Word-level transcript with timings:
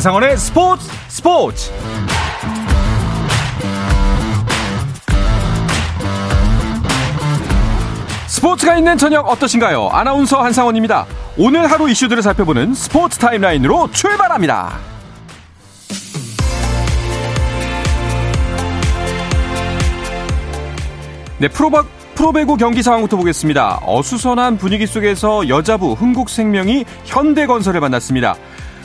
한상원의 0.00 0.38
스포츠 0.38 0.88
스포츠 1.08 1.70
스포츠가 8.26 8.78
있는 8.78 8.96
저녁 8.96 9.28
어떠신가요? 9.28 9.88
아나운서 9.88 10.42
한상원입니다. 10.42 11.04
오늘 11.36 11.70
하루 11.70 11.90
이슈들을 11.90 12.22
살펴보는 12.22 12.72
스포츠 12.72 13.18
타임라인으로 13.18 13.90
출발합니다. 13.92 14.78
네, 21.36 21.48
프로박 21.48 22.00
프로배구 22.14 22.58
경기 22.58 22.82
상황부터 22.82 23.16
보겠습니다. 23.16 23.80
어수선한 23.86 24.58
분위기 24.58 24.86
속에서 24.86 25.48
여자부 25.48 25.94
흥국생명이 25.94 26.84
현대건설을 27.06 27.80
만났습니다. 27.80 28.36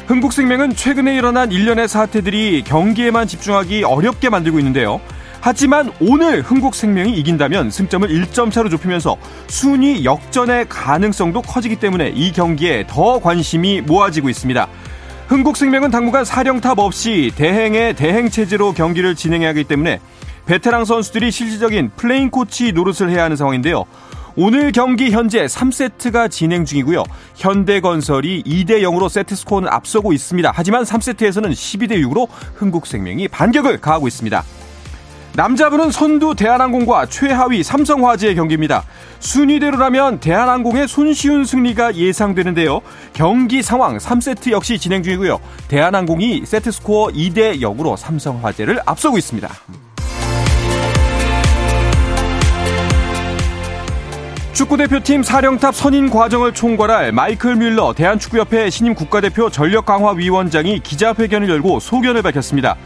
흥국생명은 0.08 0.76
최근에 0.76 1.16
일어난 1.16 1.52
일련의 1.52 1.88
사태들이 1.88 2.64
경기에만 2.64 3.28
집중하기 3.28 3.84
어렵게 3.84 4.30
만들고 4.30 4.60
있는데요. 4.60 5.02
하지만 5.42 5.92
오늘 6.00 6.42
흥국생명이 6.42 7.14
이긴다면 7.14 7.72
승점을 7.72 8.08
1점 8.08 8.52
차로 8.52 8.70
좁히면서 8.70 9.18
순위 9.48 10.06
역전의 10.06 10.68
가능성도 10.70 11.42
커지기 11.42 11.78
때문에 11.78 12.10
이 12.10 12.32
경기에 12.32 12.86
더 12.88 13.20
관심이 13.20 13.82
모아지고 13.82 14.30
있습니다. 14.30 14.68
흥국생명은 15.28 15.90
당분간 15.90 16.24
사령탑 16.24 16.78
없이 16.78 17.32
대행의 17.36 17.96
대행 17.96 18.30
체제로 18.30 18.74
경기를 18.74 19.16
진행해야 19.16 19.50
하기 19.50 19.64
때문에 19.64 20.00
베테랑 20.46 20.86
선수들이 20.86 21.32
실질적인 21.32 21.92
플레잉 21.96 22.30
코치 22.30 22.74
노릇을 22.74 23.10
해야 23.10 23.24
하는 23.24 23.36
상황인데요. 23.36 23.86
오늘 24.38 24.74
경기 24.74 25.12
현재 25.12 25.46
3세트가 25.46 26.30
진행 26.30 26.66
중이고요. 26.66 27.04
현대건설이 27.36 28.44
2대 28.44 28.82
0으로 28.82 29.08
세트 29.08 29.34
스코어는 29.34 29.70
앞서고 29.70 30.12
있습니다. 30.12 30.52
하지만 30.54 30.84
3세트에서는 30.84 31.52
12대 31.52 31.92
6으로 32.06 32.28
흥국생명이 32.56 33.30
반격을 33.30 33.80
가하고 33.80 34.10
있습니다. 34.10 34.44
남자분은 35.36 35.92
선두 35.92 36.36
대한항공과 36.36 37.06
최하위 37.06 37.64
삼성화재의 37.64 38.36
경기입니다. 38.36 38.84
순위대로라면 39.20 40.20
대한항공의 40.20 40.90
손쉬운 40.90 41.46
승리가 41.46 41.96
예상되는데요. 41.96 42.82
경기 43.14 43.62
상황 43.62 43.98
3세트 43.98 44.52
역시 44.52 44.78
진행 44.78 45.02
중이고요. 45.02 45.40
대한항공이 45.70 46.46
세트 46.46 46.72
스코어 46.72 47.08
2대 47.08 47.62
0으로 47.62 47.96
삼성화재를 47.96 48.82
앞서고 48.86 49.18
있습니다. 49.18 49.50
축구대표팀 54.56 55.22
사령탑 55.22 55.76
선임 55.76 56.10
과정을 56.10 56.54
총괄할 56.54 57.12
마이클 57.12 57.58
뮬러 57.58 57.92
대한축구협회 57.92 58.70
신임 58.70 58.96
국가대표 58.96 59.50
전력강화위원장이 59.50 60.80
기자회견을 60.80 61.50
열고 61.50 61.82
소견을 61.82 62.22
밝혔습니다. 62.22 62.78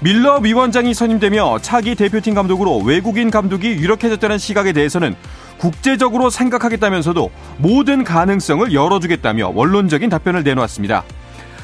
밀러 0.00 0.38
위원장이 0.38 0.94
선임되며 0.94 1.58
차기 1.60 1.94
대표팀 1.96 2.32
감독으로 2.32 2.78
외국인 2.78 3.30
감독이 3.30 3.68
유력해졌다는 3.72 4.38
시각에 4.38 4.72
대해서는 4.72 5.14
국제적으로 5.58 6.30
생각하겠다면서도 6.30 7.30
모든 7.58 8.04
가능성을 8.04 8.72
열어주겠다며 8.72 9.52
원론적인 9.54 10.08
답변을 10.08 10.44
내놓았습니다. 10.44 11.04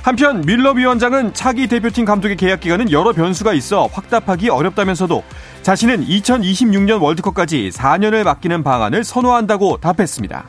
한편 0.05 0.42
밀러 0.42 0.72
위원장은 0.72 1.33
차기 1.33 1.66
대표팀 1.66 2.05
감독의 2.05 2.36
계약 2.36 2.60
기간은 2.60 2.92
여러 2.92 3.14
변수가 3.14 3.55
있어 3.55 3.88
확답하기 3.91 4.50
어렵다면서도 4.50 5.24
자신은 5.62 6.05
2026년 6.05 7.00
월드컵까지 7.00 7.70
4년을 7.72 8.22
맡기는 8.22 8.62
방안을 8.62 9.02
선호한다고 9.02 9.78
답했습니다. 9.78 10.44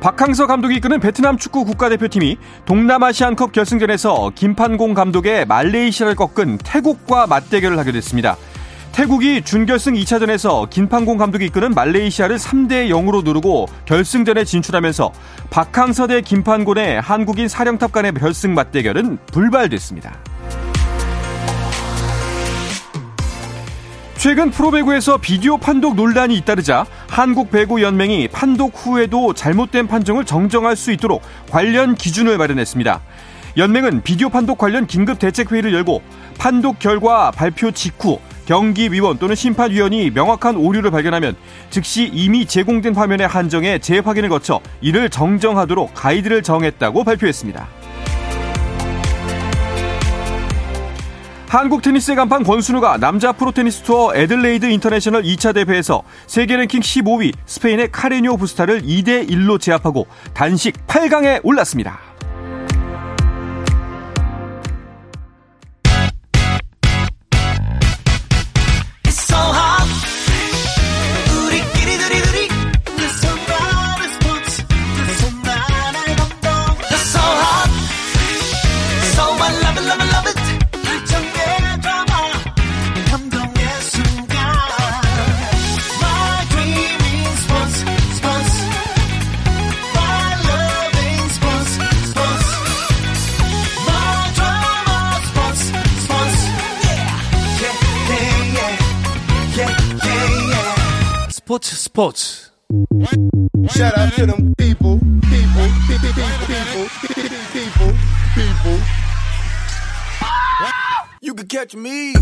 박항서 0.00 0.46
감독이 0.46 0.74
이끄는 0.76 1.00
베트남 1.00 1.38
축구 1.38 1.64
국가대표팀이 1.64 2.36
동남아시안컵 2.66 3.52
결승전에서 3.52 4.32
김판공 4.34 4.92
감독의 4.92 5.46
말레이시아를 5.46 6.16
꺾은 6.16 6.58
태국과 6.58 7.26
맞대결을 7.28 7.78
하게 7.78 7.92
됐습니다. 7.92 8.36
태국이 8.92 9.40
준결승 9.40 9.94
2차전에서 9.94 10.68
김판공 10.68 11.16
감독이 11.16 11.46
이끄는 11.46 11.70
말레이시아를 11.70 12.36
3대 12.36 12.90
0으로 12.90 13.24
누르고 13.24 13.66
결승전에 13.86 14.44
진출하면서 14.44 15.12
박항서 15.48 16.08
대 16.08 16.20
김판곤의 16.20 17.00
한국인 17.00 17.48
사령탑 17.48 17.90
간의 17.90 18.12
결승 18.12 18.54
맞대결은 18.54 19.18
불발됐습니다. 19.32 20.18
최근 24.18 24.50
프로배구에서 24.50 25.16
비디오 25.16 25.56
판독 25.56 25.96
논란이 25.96 26.36
잇따르자 26.36 26.86
한국배구연맹이 27.08 28.28
판독 28.28 28.72
후에도 28.76 29.32
잘못된 29.32 29.88
판정을 29.88 30.26
정정할 30.26 30.76
수 30.76 30.92
있도록 30.92 31.22
관련 31.50 31.94
기준을 31.94 32.36
마련했습니다. 32.36 33.00
연맹은 33.56 34.02
비디오 34.02 34.28
판독 34.28 34.58
관련 34.58 34.86
긴급 34.86 35.18
대책회의를 35.18 35.72
열고 35.72 36.02
판독 36.38 36.78
결과 36.78 37.30
발표 37.30 37.70
직후 37.70 38.20
경기위원 38.46 39.18
또는 39.18 39.34
심판위원이 39.34 40.10
명확한 40.10 40.56
오류를 40.56 40.90
발견하면 40.90 41.36
즉시 41.70 42.10
이미 42.12 42.46
제공된 42.46 42.94
화면의 42.94 43.26
한정에 43.26 43.78
재확인을 43.78 44.28
거쳐 44.28 44.60
이를 44.80 45.08
정정하도록 45.08 45.92
가이드를 45.94 46.42
정했다고 46.42 47.04
발표했습니다. 47.04 47.68
한국 51.52 51.82
테니스의 51.82 52.16
간판 52.16 52.44
권순우가 52.44 52.96
남자 52.96 53.30
프로테니스 53.32 53.82
투어 53.82 54.16
애들레이드 54.16 54.64
인터내셔널 54.64 55.22
2차 55.22 55.54
대회에서 55.54 56.02
세계 56.26 56.56
랭킹 56.56 56.80
15위 56.80 57.34
스페인의 57.44 57.92
카레뇨 57.92 58.38
부스타를 58.38 58.80
2대 58.80 59.28
1로 59.28 59.60
제압하고 59.60 60.06
단식 60.32 60.86
8강에 60.86 61.40
올랐습니다. 61.44 62.11
스포츠 101.92 102.50
스포츠 102.72 103.12
Shout 103.68 103.92
out 103.98 104.16
to 104.16 104.24
them 104.26 104.54
people, 104.56 104.98
people, 105.28 105.68
people, 105.86 106.08
people, 106.08 106.32
people, 106.48 106.88
people, 107.52 107.92
people. 108.34 108.80
You 111.20 111.34
can 111.36 111.46
catch 111.50 111.76
me. 111.76 112.14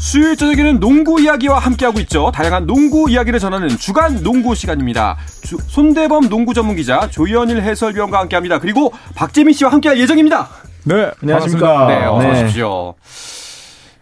수요일 0.00 0.36
저녁에는 0.36 0.80
농구 0.80 1.20
이야기와 1.20 1.60
함께하고 1.60 2.00
있죠. 2.00 2.32
다양한 2.34 2.66
농구 2.66 3.08
이야기를 3.08 3.38
전하는 3.38 3.68
주간 3.68 4.24
농구 4.24 4.56
시간입니다. 4.56 5.16
주, 5.44 5.56
손대범 5.68 6.28
농구 6.28 6.54
전문 6.54 6.74
기자 6.74 7.08
조현일 7.08 7.62
해설위원과 7.62 8.18
함께합니다. 8.18 8.58
그리고 8.58 8.92
박재민 9.14 9.54
씨와 9.54 9.70
함께할 9.70 10.00
예정입니다. 10.00 10.48
네, 10.82 11.12
안녕하십니까. 11.22 11.86
네, 11.86 12.06
어서 12.06 12.26
네. 12.26 12.42
오십시오. 12.42 12.94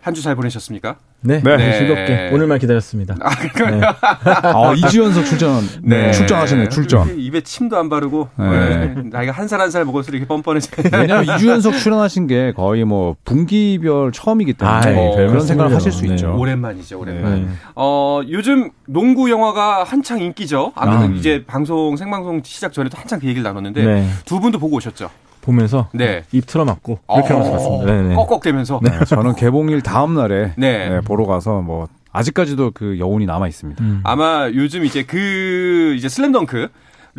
한 0.07 0.15
주 0.15 0.23
잘 0.23 0.37
보내셨습니까? 0.37 0.97
네, 1.23 1.43
네. 1.43 1.57
네. 1.57 1.79
즐겁게 1.79 2.31
오늘만 2.33 2.61
기다렸습니다. 2.61 3.17
아, 3.21 3.31
그러니까요. 3.35 3.81
네. 3.81 3.87
아, 4.25 4.73
이주연석 4.77 5.25
출전. 5.25 5.65
네. 5.83 6.13
출전하시네, 6.13 6.69
출전. 6.69 7.19
입에 7.19 7.41
침도 7.41 7.77
안 7.77 7.89
바르고 7.89 8.29
네. 8.39 8.95
나이가 9.11 9.33
한 9.33 9.49
살 9.49 9.61
한 9.61 9.71
살 9.73 9.85
먹을수록 9.85 10.15
이렇게 10.17 10.29
뻔뻔해져. 10.29 10.71
왜냐면 10.93 11.25
이주연석 11.25 11.77
출연하신 11.77 12.29
게 12.29 12.53
거의 12.53 12.85
뭐 12.85 13.17
분기별 13.25 14.13
처음이기 14.13 14.53
때문에 14.53 14.77
아이, 14.79 14.95
뭐별 14.95 15.27
그런 15.29 15.45
생각을. 15.45 15.75
하실 15.75 15.91
수 15.91 16.03
네. 16.07 16.15
있죠. 16.15 16.37
오랜만이죠, 16.39 17.01
오랜만. 17.01 17.47
네. 17.47 17.49
어, 17.75 18.21
요즘 18.31 18.71
농구 18.87 19.29
영화가 19.29 19.83
한창 19.83 20.21
인기죠. 20.21 20.71
아무래도 20.77 21.15
아. 21.15 21.17
이제 21.17 21.43
방송, 21.49 21.97
생방송 21.97 22.43
시작 22.45 22.73
전에도 22.73 22.97
한창 22.97 23.19
그 23.19 23.27
얘기를 23.27 23.43
나눴는데 23.43 23.85
네. 23.85 24.09
두 24.25 24.39
분도 24.39 24.61
보고 24.61 24.77
오셨죠? 24.77 25.11
보면서 25.47 25.89
네. 25.93 26.25
입 26.33 26.47
틀어막고 26.47 26.99
그렇게 27.07 27.33
어, 27.33 27.37
하면서 27.37 27.53
봤습니다. 27.53 27.93
네, 27.93 28.03
네. 28.03 28.15
꺽꺽대면서. 28.17 28.81
네, 28.83 29.05
저는 29.07 29.37
개봉일 29.37 29.81
다음 29.81 30.15
날에 30.15 30.53
네. 30.59 30.89
네, 30.89 31.01
보러 31.01 31.25
가서 31.25 31.63
뭐 31.63 31.87
아직까지도 32.13 32.73
그 32.75 32.99
여운이 32.99 33.27
남아 33.27 33.47
있습니다. 33.47 33.83
음. 33.83 34.01
아마 34.03 34.51
요즘 34.53 34.85
이제 34.85 35.05
그 35.05 35.95
이제 35.97 36.09
슬램덩크 36.09 36.69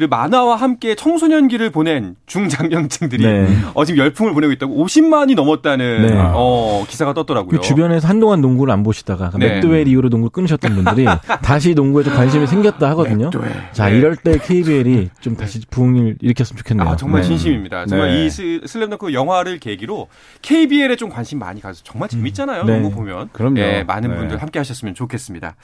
만화와 0.06 0.56
함께 0.58 0.94
청소년기를 0.94 1.72
보낸 1.72 2.16
중장년층들이 2.28 3.24
네. 3.26 3.48
어, 3.74 3.84
지금 3.84 3.98
열풍을 4.04 4.34
보내고 4.34 4.54
있다고 4.54 4.86
50만이 4.86 5.34
넘었다는 5.36 6.02
네. 6.08 6.14
어, 6.16 6.86
기사가 6.88 7.14
떴더라고요. 7.14 7.50
그 7.50 7.60
주변에서 7.62 8.08
한동안 8.08 8.42
농구를 8.42 8.72
안 8.72 8.84
보시다가 8.84 9.32
그 9.32 9.38
네. 9.38 9.56
맥도웰 9.56 9.88
이후로 9.88 10.10
농구를 10.10 10.32
끊으셨던 10.32 10.76
분들이 10.76 11.06
다시 11.42 11.74
농구에 11.74 12.04
좀 12.04 12.14
관심이 12.14 12.46
생겼다 12.46 12.90
하거든요. 12.92 13.32
자, 13.72 13.90
네. 13.90 13.98
이럴 13.98 14.16
때 14.16 14.38
KBL이 14.38 15.10
좀 15.20 15.36
다시 15.36 15.62
부흥을 15.70 16.18
일으켰으면 16.22 16.58
좋겠네요. 16.60 16.88
아, 16.90 16.96
정말 16.96 17.22
네. 17.22 17.28
진심입니다. 17.30 17.88
정말 17.88 18.10
네. 18.12 18.26
이 18.26 18.30
스- 18.30 18.62
슬램덩크 18.68 19.14
영화를 19.14 19.58
계기로 19.60 20.10
KBL에 20.44 20.96
좀 20.96 21.10
관심 21.10 21.40
많이 21.40 21.60
가서 21.62 21.82
정말 21.84 22.10
재밌잖아요. 22.10 22.66
네. 22.66 22.80
농구 22.80 22.96
보면. 22.96 23.30
그럼요. 23.34 23.60
예, 23.60 23.84
많은 23.84 24.12
네. 24.12 24.16
분들 24.18 24.42
함께 24.42 24.60
하셨으면 24.60 24.94
좋겠습니다. 24.94 25.56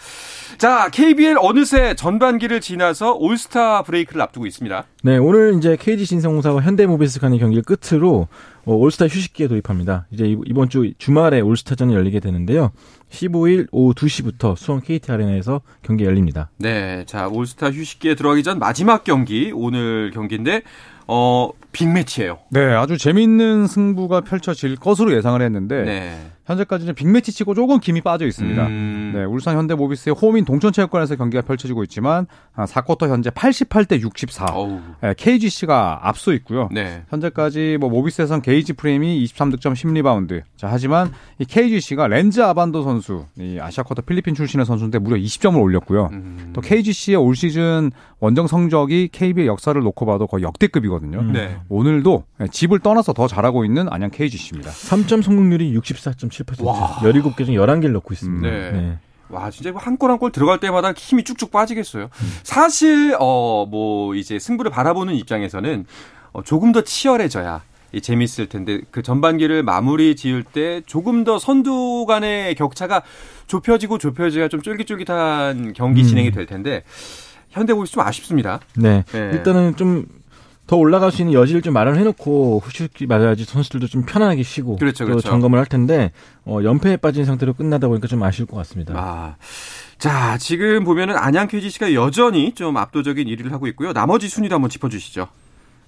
자, 0.57 0.89
KBL 0.91 1.35
어느새 1.39 1.93
전반기를 1.95 2.61
지나서 2.61 3.13
올스타 3.13 3.83
브레이크를 3.83 4.22
앞두고 4.23 4.45
있습니다. 4.47 4.85
네, 5.03 5.17
오늘 5.17 5.55
이제 5.57 5.77
KGC 5.79 6.05
인삼공사와 6.05 6.61
현대모비스 6.61 7.19
간의 7.19 7.39
경기를 7.39 7.63
끝으로 7.63 8.27
어, 8.65 8.73
올스타 8.73 9.05
휴식기에 9.05 9.47
돌입합니다. 9.47 10.07
이제 10.11 10.25
이- 10.25 10.37
이번 10.45 10.69
주 10.69 10.91
주말에 10.97 11.41
올스타전이 11.41 11.93
열리게 11.93 12.19
되는데요. 12.19 12.71
15일 13.11 13.67
오후 13.71 13.93
2시부터 13.93 14.55
수원 14.55 14.81
KT 14.81 15.11
아레나에서 15.11 15.61
경기 15.83 16.05
열립니다. 16.05 16.49
네, 16.57 17.03
자 17.05 17.27
올스타 17.27 17.71
휴식기에 17.71 18.15
들어가기 18.15 18.41
전 18.43 18.59
마지막 18.59 19.03
경기 19.03 19.51
오늘 19.53 20.11
경기인데 20.13 20.61
어 21.07 21.49
빅매치예요. 21.73 22.39
네, 22.49 22.61
아주 22.73 22.97
재밌는 22.97 23.67
승부가 23.67 24.21
펼쳐질 24.21 24.75
것으로 24.77 25.13
예상을 25.15 25.41
했는데 25.41 25.83
네. 25.83 26.17
현재까지는 26.45 26.93
빅매치 26.95 27.31
치고 27.31 27.53
조금 27.53 27.79
김이 27.79 28.01
빠져 28.01 28.25
있습니다. 28.25 28.67
음, 28.67 29.11
네, 29.15 29.23
울산 29.23 29.55
현대모비스의 29.57 30.15
홈인 30.15 30.45
동천체육관에서 30.45 31.15
경기가 31.15 31.41
펼쳐지고 31.41 31.83
있지만 31.83 32.27
아, 32.53 32.65
4쿼터 32.65 33.07
현재 33.09 33.29
88대 33.29 34.01
64. 34.01 34.45
어우, 34.53 34.79
네, 35.01 35.13
KGC가 35.15 36.01
앞서 36.03 36.33
있고요. 36.33 36.69
네. 36.71 37.03
현재까지 37.09 37.77
뭐 37.79 37.89
모비스에선 37.89 38.41
게이지 38.41 38.73
프림이 38.73 39.23
23득점 39.25 39.73
10리바운드. 39.73 40.41
자, 40.57 40.67
하지만 40.69 41.11
이 41.39 41.45
KGC가 41.45 42.07
렌즈 42.07 42.41
아반도 42.41 42.83
선수, 42.83 43.25
이 43.37 43.59
아시아 43.59 43.83
쿼터 43.83 44.01
필리핀 44.01 44.35
출신의 44.35 44.65
선수인데 44.65 44.99
무려 44.99 45.15
20점을 45.17 45.59
올렸고요. 45.61 46.09
음, 46.11 46.51
또 46.53 46.61
KGC의 46.61 47.15
올 47.17 47.35
시즌 47.35 47.91
원정 48.19 48.47
성적이 48.47 49.09
KB의 49.11 49.47
역사를 49.47 49.79
놓고 49.79 50.05
봐도 50.05 50.27
거의 50.27 50.43
역대급이거든요. 50.43 51.19
음. 51.19 51.31
네. 51.33 51.57
오늘도 51.69 52.23
집을 52.51 52.79
떠나서 52.79 53.13
더 53.13 53.27
잘하고 53.27 53.65
있는 53.65 53.87
안양 53.89 54.11
KGC입니다. 54.11 54.71
3점 54.71 55.21
성공률이 55.21 55.73
64.7%. 56.33 56.63
와. 56.65 56.97
17개 57.01 57.45
중 57.45 57.55
11개를 57.55 57.91
넣고 57.93 58.13
있습니다. 58.13 58.49
네. 58.49 58.97
와, 59.29 59.49
진짜 59.49 59.71
한골 59.75 60.11
한 60.11 60.17
골 60.19 60.31
들어갈 60.31 60.59
때마다 60.59 60.91
힘이 60.93 61.23
쭉쭉 61.23 61.51
빠지겠어요. 61.51 62.09
사실, 62.43 63.15
어, 63.19 63.65
뭐, 63.69 64.13
이제 64.15 64.37
승부를 64.39 64.69
바라보는 64.71 65.15
입장에서는 65.15 65.85
어, 66.33 66.43
조금 66.43 66.71
더 66.71 66.81
치열해져야 66.81 67.61
이 67.93 68.01
재밌을 68.01 68.47
텐데 68.49 68.81
그 68.89 69.03
전반기를 69.03 69.61
마무리 69.61 70.15
지을 70.15 70.43
때 70.43 70.81
조금 70.87 71.23
더 71.23 71.37
선두 71.37 72.05
간의 72.07 72.55
격차가 72.55 73.03
좁혀지고 73.45 73.99
좁혀져야 73.99 74.47
좀 74.47 74.63
쫄깃쫄깃한 74.63 75.73
경기 75.73 76.01
음. 76.01 76.07
진행이 76.07 76.31
될 76.31 76.47
텐데 76.47 76.83
현대모비스 77.51 77.93
좀 77.93 78.01
아쉽습니다. 78.03 78.59
네. 78.75 79.03
네. 79.11 79.19
일단은 79.33 79.75
좀 79.75 80.05
더 80.73 80.77
올라갈 80.77 81.11
수 81.11 81.21
있는 81.21 81.35
여지를 81.35 81.61
좀 81.61 81.71
마련해 81.75 82.03
놓고 82.03 82.63
휴식기 82.65 83.05
맞아야지 83.05 83.45
선수들도 83.45 83.85
좀 83.85 84.07
편안하게 84.07 84.41
쉬고 84.41 84.77
그렇죠, 84.77 85.03
또 85.03 85.11
그렇죠. 85.11 85.29
점검을 85.29 85.59
할 85.59 85.67
텐데 85.67 86.11
어, 86.45 86.61
연패에 86.63 86.97
빠진 86.97 87.25
상태로 87.25 87.53
끝나다 87.53 87.87
보니까 87.87 88.07
좀 88.07 88.23
아쉬울 88.23 88.47
것 88.47 88.57
같습니다. 88.57 88.95
아. 88.97 89.35
자, 89.99 90.35
지금 90.39 90.83
보면은 90.83 91.15
안양 91.15 91.47
KGC가 91.47 91.93
여전히 91.93 92.53
좀 92.55 92.75
압도적인 92.77 93.27
1위를 93.27 93.51
하고 93.51 93.67
있고요. 93.67 93.93
나머지 93.93 94.27
순위도 94.27 94.55
한번 94.55 94.71
짚어 94.71 94.89
주시죠. 94.89 95.27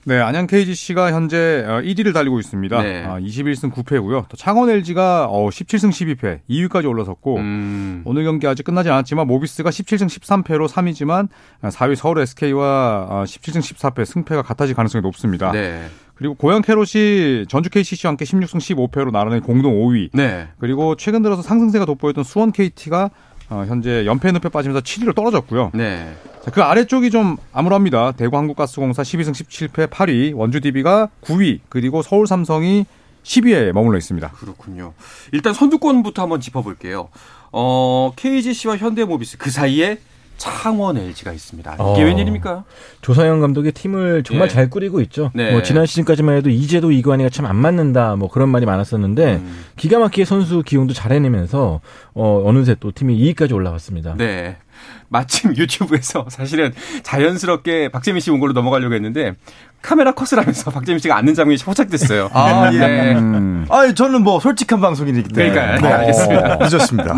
네, 0.07 0.19
안양 0.19 0.45
KGC가 0.45 1.11
현재 1.11 1.65
1위를 1.67 2.13
달리고 2.13 2.39
있습니다. 2.39 2.81
네. 2.83 3.03
아, 3.03 3.19
21승 3.19 3.73
9패고요. 3.73 4.27
또 4.29 4.37
창원 4.37 4.69
LG가 4.69 5.27
17승 5.31 5.89
12패, 5.89 6.41
2위까지 6.47 6.87
올라섰고 6.87 7.37
음. 7.37 8.03
오늘 8.05 8.23
경기 8.23 8.45
아직 8.45 8.63
끝나지 8.63 8.89
않았지만 8.91 9.25
모비스가 9.25 9.71
17승 9.71 10.05
13패로 10.05 10.67
3위지만 10.67 11.29
4위 11.63 11.95
서울 11.95 12.19
SK와 12.19 13.23
17승 13.25 13.57
14패 13.59 14.05
승패가 14.05 14.43
같아질 14.43 14.75
가능성이 14.75 15.01
높습니다. 15.01 15.51
네. 15.51 15.87
그리고 16.13 16.35
고양 16.35 16.61
캐롯이 16.61 17.47
전주 17.47 17.71
KCC와 17.71 18.11
함께 18.11 18.25
16승 18.25 18.57
15패로 18.57 19.11
나란히 19.11 19.41
공동 19.41 19.73
5위. 19.73 20.09
네. 20.13 20.47
그리고 20.59 20.95
최근 20.95 21.23
들어서 21.23 21.41
상승세가 21.41 21.85
돋보였던 21.85 22.23
수원 22.23 22.51
KT가 22.51 23.09
어, 23.49 23.63
현재 23.67 24.05
연패 24.05 24.31
늪에 24.31 24.49
빠지면서 24.49 24.81
7위로 24.81 25.15
떨어졌고요. 25.15 25.71
네. 25.73 26.15
자, 26.43 26.51
그 26.51 26.61
아래쪽이 26.61 27.11
좀 27.11 27.37
암울합니다. 27.53 28.13
대구 28.13 28.37
한국가스공사 28.37 29.03
12승 29.03 29.31
17패 29.31 29.89
8위, 29.89 30.35
원주 30.35 30.61
DB가 30.61 31.09
9위, 31.21 31.59
그리고 31.69 32.01
서울 32.01 32.27
삼성이 32.27 32.85
10위에 33.23 33.71
머물러 33.71 33.97
있습니다. 33.97 34.29
그렇군요. 34.29 34.93
일단 35.31 35.53
선두권부터 35.53 36.21
한번 36.21 36.39
짚어볼게요. 36.39 37.09
어, 37.51 38.11
KGC와 38.15 38.77
현대모비스 38.77 39.37
그 39.37 39.49
사이에 39.49 39.99
창원 40.37 40.97
LG가 40.97 41.31
있습니다. 41.31 41.73
이게 41.73 41.81
어. 41.81 41.93
웬일입니까? 42.05 42.63
조상현 43.01 43.39
감독의 43.41 43.71
팀을 43.71 44.23
정말 44.23 44.47
예. 44.47 44.53
잘 44.53 44.69
꾸리고 44.69 44.99
있죠. 45.01 45.31
네. 45.33 45.51
뭐 45.51 45.61
지난 45.63 45.85
시즌까지만 45.85 46.35
해도 46.35 46.49
이재도 46.49 46.91
이관이가 46.91 47.29
참 47.29 47.45
안 47.45 47.55
맞는다 47.57 48.15
뭐 48.15 48.29
그런 48.29 48.49
말이 48.49 48.65
많았었는데 48.65 49.35
음. 49.35 49.63
기가 49.77 49.99
막히게 49.99 50.25
선수 50.25 50.63
기용도 50.63 50.93
잘 50.93 51.11
해내면서 51.13 51.79
어, 52.13 52.43
어느새 52.45 52.75
또 52.79 52.91
팀이 52.91 53.17
2위까지 53.33 53.53
올라갔습니다. 53.53 54.15
네. 54.17 54.57
마침 55.09 55.55
유튜브에서 55.55 56.25
사실은 56.29 56.73
자연스럽게 57.03 57.89
박재민 57.89 58.19
씨 58.21 58.31
온 58.31 58.39
걸로 58.39 58.53
넘어가려고 58.53 58.93
했는데 58.95 59.33
카메라 59.81 60.11
컷을 60.13 60.39
하면서 60.39 60.71
박재민 60.71 60.97
씨가 60.99 61.15
앉는 61.17 61.35
장면이 61.35 61.61
포착됐어요. 61.63 62.29
아, 62.33 62.71
예. 62.73 62.77
네. 62.79 63.15
음. 63.15 63.65
아, 63.69 63.93
저는 63.93 64.23
뭐 64.23 64.39
솔직한 64.39 64.81
방송이기 64.81 65.23
때문에. 65.23 65.51
그러니까요. 65.51 65.81
네, 65.81 65.93
알겠습니다. 65.93 66.55
늦었습니다. 66.59 67.15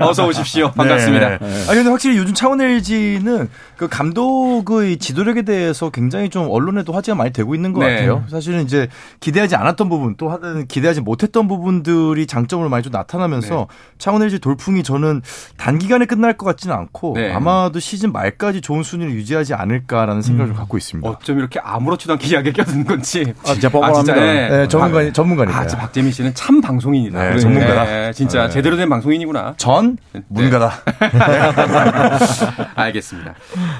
어서 0.00 0.26
오십시오. 0.26 0.72
반갑습니다. 0.72 1.28
네. 1.38 1.64
아 1.68 1.72
근데 1.74 1.88
확실히 1.88 2.16
요즘 2.18 2.34
창원 2.34 2.60
LG는 2.60 3.48
그 3.80 3.88
감독의 3.88 4.98
지도력에 4.98 5.40
대해서 5.40 5.88
굉장히 5.88 6.28
좀 6.28 6.48
언론에도 6.50 6.92
화제가 6.92 7.16
많이 7.16 7.32
되고 7.32 7.54
있는 7.54 7.72
것 7.72 7.80
네. 7.80 7.94
같아요. 7.94 8.24
사실은 8.28 8.62
이제 8.62 8.88
기대하지 9.20 9.56
않았던 9.56 9.88
부분 9.88 10.16
또 10.18 10.38
기대하지 10.68 11.00
못했던 11.00 11.48
부분들이 11.48 12.26
장점으로 12.26 12.68
많이 12.68 12.82
좀 12.82 12.92
나타나면서 12.92 13.68
네. 13.70 13.76
창원 13.96 14.22
LG 14.22 14.40
돌풍이 14.40 14.82
저는 14.82 15.22
단기간에 15.56 16.04
끝날 16.04 16.36
것 16.36 16.44
같지는 16.44 16.76
않고 16.76 17.14
네. 17.16 17.32
아마도 17.32 17.80
시즌 17.80 18.12
말까지 18.12 18.60
좋은 18.60 18.82
순위를 18.82 19.14
유지하지 19.14 19.54
않을까라는 19.54 20.20
생각을 20.20 20.52
갖고 20.52 20.76
있습니다. 20.76 21.08
어쩜 21.08 21.38
이렇게 21.38 21.58
아무렇지도 21.58 22.12
않게 22.12 22.26
이야기에 22.26 22.52
껴드는 22.52 22.84
건지. 22.84 23.32
진짜 23.44 23.70
뻔뻔합니다. 23.70 24.14
네, 24.14 24.68
전문가 24.68 24.98
아, 24.98 25.10
전문가니까요. 25.10 25.68
아, 25.72 25.76
박재민 25.78 26.12
씨는 26.12 26.34
참 26.34 26.60
방송인이다. 26.60 27.30
네, 27.30 27.38
전문가다. 27.38 27.84
네, 27.84 28.12
진짜 28.12 28.42
네. 28.42 28.50
제대로 28.50 28.76
된 28.76 28.90
방송인이구나. 28.90 29.54
전 29.56 29.96
네. 30.12 30.20
문가다. 30.28 30.70
알겠습니다. 32.76 33.36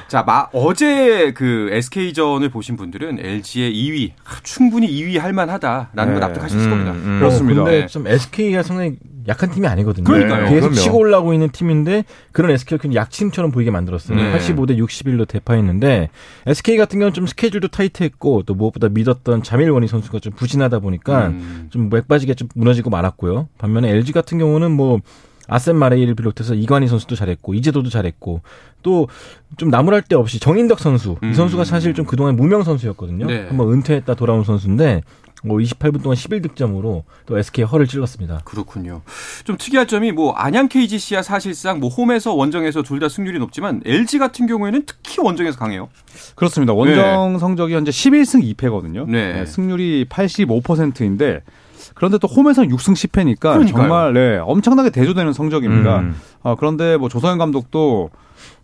자, 0.08 0.22
마, 0.22 0.48
어제 0.52 1.32
그 1.32 1.68
SK전을 1.72 2.48
보신 2.48 2.76
분들은 2.76 3.18
LG의 3.20 3.72
2위, 3.72 4.12
아, 4.24 4.38
충분히 4.42 4.88
2위 4.88 5.18
할 5.18 5.32
만하다라는 5.32 6.12
걸 6.12 6.14
네. 6.14 6.20
납득하셨을 6.20 6.66
음, 6.66 6.70
겁니다. 6.70 6.92
음. 6.92 7.18
그렇습니다. 7.18 7.64
근데 7.64 7.80
네. 7.80 7.86
좀 7.86 8.06
SK가 8.06 8.62
상당히 8.62 8.96
약한 9.28 9.50
팀이 9.50 9.66
아니거든요. 9.66 10.04
그러니까요. 10.04 10.48
계속 10.48 10.68
그럼요. 10.68 10.74
치고 10.74 10.98
올라오고 10.98 11.32
있는 11.32 11.50
팀인데 11.50 12.04
그런 12.32 12.50
SK를 12.52 12.78
그냥 12.78 12.94
약팀처럼 12.96 13.50
보이게 13.50 13.70
만들었어요. 13.70 14.16
네. 14.16 14.38
85대 14.38 14.76
61로 14.78 15.28
대파했는데 15.28 16.08
SK 16.46 16.76
같은 16.76 16.98
경우는 16.98 17.12
좀 17.14 17.26
스케줄도 17.26 17.68
타이트했고 17.68 18.42
또 18.44 18.54
무엇보다 18.54 18.88
믿었던 18.88 19.42
자밀원희 19.42 19.88
선수가 19.88 20.20
좀 20.20 20.32
부진하다 20.32 20.80
보니까 20.80 21.28
음. 21.28 21.68
좀 21.70 21.90
맥빠지게 21.90 22.34
좀 22.34 22.48
무너지고 22.54 22.90
말았고요. 22.90 23.48
반면에 23.58 23.90
LG 23.90 24.12
같은 24.12 24.38
경우는 24.38 24.70
뭐 24.72 25.00
아센 25.50 25.76
마레이를 25.76 26.14
비롯해서 26.14 26.54
이관희 26.54 26.88
선수도 26.88 27.14
잘했고 27.16 27.54
이재도도 27.54 27.90
잘했고 27.90 28.40
또 28.82 29.08
좀 29.56 29.68
나무랄 29.68 30.02
데 30.02 30.14
없이 30.14 30.38
정인덕 30.38 30.78
선수 30.78 31.16
음. 31.24 31.30
이 31.32 31.34
선수가 31.34 31.64
사실 31.64 31.92
좀 31.92 32.06
그동안 32.06 32.36
무명 32.36 32.62
선수였거든요. 32.62 33.26
네. 33.26 33.46
한번 33.48 33.72
은퇴했다 33.72 34.14
돌아온 34.14 34.44
선수인데 34.44 35.02
뭐 35.42 35.58
28분 35.58 36.02
동안 36.02 36.16
11득점으로 36.16 37.02
또 37.26 37.36
SK 37.38 37.64
허를 37.64 37.86
찔렀습니다. 37.88 38.42
그렇군요. 38.44 39.02
좀 39.44 39.56
특이할 39.58 39.86
점이 39.88 40.12
뭐 40.12 40.32
안양 40.32 40.68
KGC야 40.68 41.22
사실상 41.22 41.80
뭐 41.80 41.88
홈에서 41.90 42.32
원정에서 42.34 42.82
둘 42.82 43.00
다 43.00 43.08
승률이 43.08 43.38
높지만 43.40 43.80
LG 43.84 44.18
같은 44.18 44.46
경우에는 44.46 44.84
특히 44.86 45.20
원정에서 45.20 45.58
강해요. 45.58 45.88
그렇습니다. 46.36 46.72
원정 46.72 47.38
성적이 47.40 47.74
현재 47.74 47.90
11승 47.90 48.54
2패거든요. 48.54 49.08
네. 49.10 49.44
승률이 49.46 50.06
85%인데 50.08 51.40
그런데 52.00 52.16
또 52.16 52.28
홈에서는 52.28 52.70
6승 52.70 52.94
10패니까 52.94 53.40
그러니까요. 53.40 53.82
정말 53.82 54.14
네, 54.14 54.38
엄청나게 54.38 54.88
대조되는 54.88 55.34
성적입니다. 55.34 55.98
음. 55.98 56.16
아, 56.42 56.56
그런데 56.58 56.96
뭐 56.96 57.10
조성현 57.10 57.36
감독도 57.36 58.08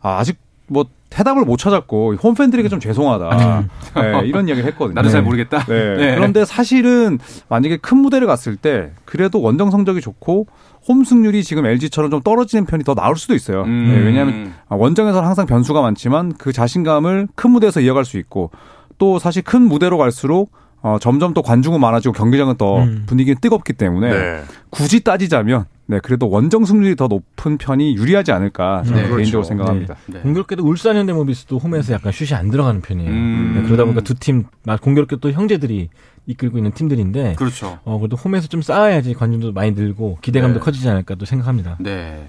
아, 0.01 0.17
아직 0.19 0.39
뭐 0.69 0.87
해답을 1.15 1.45
못 1.45 1.59
찾았고 1.59 2.15
홈 2.15 2.35
팬들에게 2.35 2.71
좀 2.71 2.81
죄송하다 2.81 3.65
네, 3.95 4.23
이런 4.25 4.49
이야기를 4.49 4.67
했거든요. 4.71 4.95
나도 4.95 5.11
잘 5.11 5.21
모르겠다. 5.23 5.67
네. 5.67 5.97
네. 5.97 6.15
그런데 6.15 6.47
사실은 6.47 7.19
만약에 7.51 7.77
큰 7.77 7.99
무대를 7.99 8.27
갔을 8.27 8.57
때 8.57 8.93
그래도 9.05 9.43
원정 9.43 9.71
성적이 9.71 10.01
좋고 10.01 10.47
홈 10.89 11.05
승률이 11.05 11.45
지금 11.45 11.67
LG처럼 11.67 12.11
좀 12.11 12.23
떨어지는 12.23 12.65
편이 12.65 12.85
더 12.85 12.95
나을 12.95 13.17
수도 13.17 13.35
있어요. 13.35 13.65
음. 13.65 13.93
네, 13.95 14.03
왜냐하면 14.03 14.55
원정에서는 14.71 15.27
항상 15.27 15.45
변수가 15.45 15.79
많지만 15.83 16.33
그 16.39 16.55
자신감을 16.55 17.29
큰 17.35 17.51
무대에서 17.51 17.81
이어갈 17.81 18.07
수 18.07 18.17
있고 18.17 18.51
또 18.97 19.19
사실 19.19 19.43
큰 19.43 19.61
무대로 19.61 19.99
갈수록 19.99 20.51
어, 20.83 20.99
점점 21.01 21.35
또 21.35 21.43
관중은 21.43 21.81
많아지고 21.81 22.13
경기장은 22.13 22.57
더 22.57 22.83
음. 22.83 23.05
분위기는 23.07 23.37
뜨겁기 23.41 23.73
때문에 23.73 24.11
네. 24.11 24.43
굳이 24.71 25.01
따지자면 25.03 25.65
네 25.89 26.01
그래도 26.03 26.29
원정 26.29 26.65
승률이 26.65 26.97
더 26.97 27.07
높은 27.07 27.59
편이 27.59 27.97
유리하지 27.97 28.33
않을까 28.33 28.83
저는 28.85 29.03
네, 29.03 29.09
개인적으로 29.09 29.25
그렇죠. 29.43 29.49
생각합니다. 29.49 29.97
네. 30.07 30.21
공교롭게도 30.21 30.65
울산 30.65 30.97
현대모비스도 30.97 31.59
홈에서 31.59 31.93
약간 31.93 32.13
슛이 32.13 32.35
안 32.35 32.51
들어가는 32.51 32.81
편이에요. 32.83 33.11
음. 33.11 33.53
네, 33.57 33.63
그러다 33.63 33.85
보니까 33.85 34.01
두 34.03 34.15
팀 34.15 34.45
공교롭게 34.83 35.17
또 35.21 35.31
형제들이 35.31 35.89
이끌고 36.27 36.59
있는 36.59 36.73
팀들인데 36.73 37.35
그렇죠. 37.37 37.79
어 37.85 37.99
그래도 37.99 38.17
홈에서 38.17 38.49
좀 38.49 38.63
쌓아야지 38.63 39.15
관중도 39.15 39.53
많이 39.53 39.71
늘고 39.73 40.19
기대감도 40.23 40.59
네. 40.59 40.65
커지지 40.65 40.89
않을까 40.89 41.15
또 41.15 41.25
생각합니다. 41.25 41.77
네. 41.81 42.29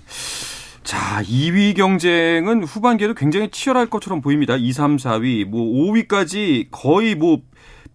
자, 0.84 1.22
2위 1.24 1.75
경쟁은 1.75 2.63
후반기에도 2.63 3.13
굉장히 3.13 3.50
치열할 3.51 3.88
것처럼 3.88 4.22
보입니다. 4.22 4.56
2, 4.56 4.72
3, 4.72 4.96
4위, 4.96 5.44
뭐 5.44 5.62
5위까지 5.92 6.68
거의 6.72 7.13
뭐 7.16 7.39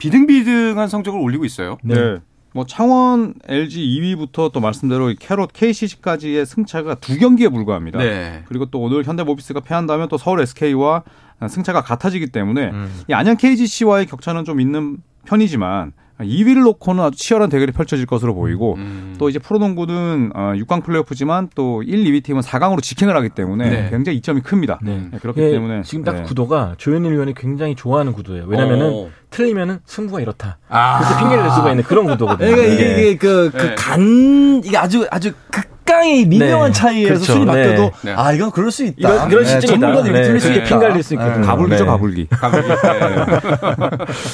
비등비등한 0.03 0.89
성적을 0.89 1.21
올리고 1.21 1.45
있어요. 1.45 1.79
네. 1.85 2.19
뭐 2.55 2.67
창원 2.67 3.35
LG 3.47 3.79
2위부터 3.81 4.51
또 4.51 4.59
말씀대로 4.59 5.11
이 5.11 5.17
캐롯 5.17 5.53
KCC까지의 5.53 6.45
승차가 6.45 6.97
두 6.97 7.17
경기에 7.17 7.49
불과합니다. 7.49 8.01
네. 8.01 8.43
그리고 8.47 8.67
또 8.67 8.81
오늘 8.81 9.05
현대모비스가 9.05 9.61
패한다면 9.61 10.09
또 10.09 10.19
서울 10.19 10.41
SK와 10.41 11.05
승차가 11.49 11.83
같아지기 11.83 12.27
때문에 12.27 12.71
음. 12.71 13.03
이 13.09 13.13
안양 13.13 13.37
KGC와의 13.37 14.07
격차는 14.07 14.45
좀 14.45 14.61
있는 14.61 14.99
편이지만 15.25 15.93
2위를 16.21 16.63
놓고는 16.65 17.03
아주 17.03 17.19
치열한 17.19 17.49
대결이 17.51 17.73
펼쳐질 17.73 18.07
것으로 18.07 18.35
보이고 18.35 18.75
음. 18.75 19.15
또 19.19 19.29
이제 19.29 19.39
프로농구는 19.39 20.33
어, 20.35 20.53
6강 20.57 20.85
플레이오프지만 20.85 21.51
또 21.55 21.83
1, 21.83 22.05
2위 22.05 22.23
팀은 22.23 22.43
4강으로 22.43 22.83
직행을 22.83 23.17
하기 23.17 23.31
때문에 23.31 23.69
네. 23.69 23.91
굉장히 23.91 24.19
이점이 24.19 24.43
큽니다. 24.43 24.79
네. 24.83 25.09
네, 25.11 25.19
그렇기 25.19 25.41
예, 25.41 25.51
때문에 25.51 25.83
지금 25.83 26.05
딱 26.05 26.17
네. 26.17 26.23
구도가 26.23 26.75
조현일 26.79 27.13
위원이 27.13 27.35
굉장히 27.35 27.75
좋아하는 27.75 28.13
구도예요. 28.13 28.45
왜냐면은 28.47 28.91
어. 28.93 29.11
틀리면은 29.31 29.81
승부가 29.87 30.21
이렇다. 30.21 30.59
아. 30.69 30.99
그렇게 30.99 31.19
핑계를 31.21 31.43
낼 31.45 31.53
수가 31.53 31.71
있는 31.71 31.85
그런 31.85 32.07
구도거든요. 32.07 32.51
그러니까 32.51 32.75
이게, 32.75 32.85
네. 32.85 32.93
이게 32.93 33.17
그, 33.17 33.51
네. 33.53 33.59
그 33.59 33.75
간, 33.77 34.63
이게 34.65 34.77
아주, 34.77 35.07
아주 35.11 35.33
극 35.51 35.72
강의 35.85 36.25
미묘한 36.27 36.73
네. 36.73 36.79
차이에서 36.79 37.15
그렇죠. 37.15 37.33
순위 37.33 37.47
바뀌어도, 37.47 37.93
네. 38.03 38.13
아, 38.17 38.33
이건 38.33 38.51
그럴 38.51 38.71
수 38.71 38.85
있다. 38.85 38.97
이런 38.97 39.31
이런 39.31 39.45
네, 39.45 39.49
시점이다. 39.49 39.73
전문가들이 39.73 40.13
이렇게 40.13 40.27
틀릴 40.27 40.41
수 40.41 40.49
그렇게 40.49 40.61
있다. 40.67 40.69
핑 40.69 40.79
갈릴 40.79 41.03
수 41.03 41.15
있거든요. 41.15 41.41
네. 41.41 41.47
가불기죠 41.47 41.85
네. 41.85 41.91
가불기. 41.91 42.29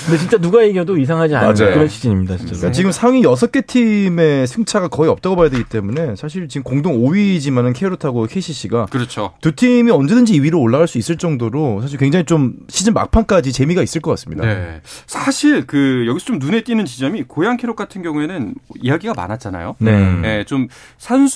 근데 0.07 0.19
진짜 0.19 0.39
누가 0.39 0.63
이겨도 0.63 0.99
이상하지 0.99 1.35
않은 1.35 1.55
맞아요. 1.55 1.75
그런 1.75 1.89
시즌입니다, 1.89 2.37
진짜로. 2.37 2.59
그러니까 2.59 2.73
지금 2.77 2.93
상위 2.93 3.23
6개 3.23 3.67
팀의 3.67 4.47
승차가 4.47 4.89
거의 4.89 5.11
없다고 5.11 5.37
봐야 5.37 5.49
되기 5.49 5.65
때문에 5.65 6.17
사실 6.17 6.49
지금 6.49 6.63
공동 6.65 6.99
5위지만은 7.03 7.75
케이로타고 7.75 8.27
KCC가 8.27 8.87
그렇죠. 8.87 9.33
두 9.41 9.55
팀이 9.55 9.91
언제든지 9.91 10.39
2위로 10.41 10.61
올라갈 10.61 10.87
수 10.87 10.99
있을 10.99 11.17
정도로 11.17 11.81
사실 11.83 11.99
굉장히 11.99 12.25
좀 12.25 12.55
시즌 12.69 12.93
막판까지 12.95 13.53
재미가 13.53 13.83
있을 13.83 14.01
것 14.01 14.11
같습니다. 14.13 14.45
네. 14.47 14.81
사실 15.07 15.67
그 15.67 16.05
여기서 16.07 16.27
좀 16.27 16.39
눈에 16.39 16.63
띄는 16.63 16.85
지점이 16.85 17.25
고양 17.25 17.57
캐롯 17.57 17.77
같은 17.77 18.03
경우에는 18.03 18.55
이야기가 18.83 19.15
많았잖아요. 19.15 19.77
네. 19.79 20.13
네, 20.21 20.45
좀 20.45 20.69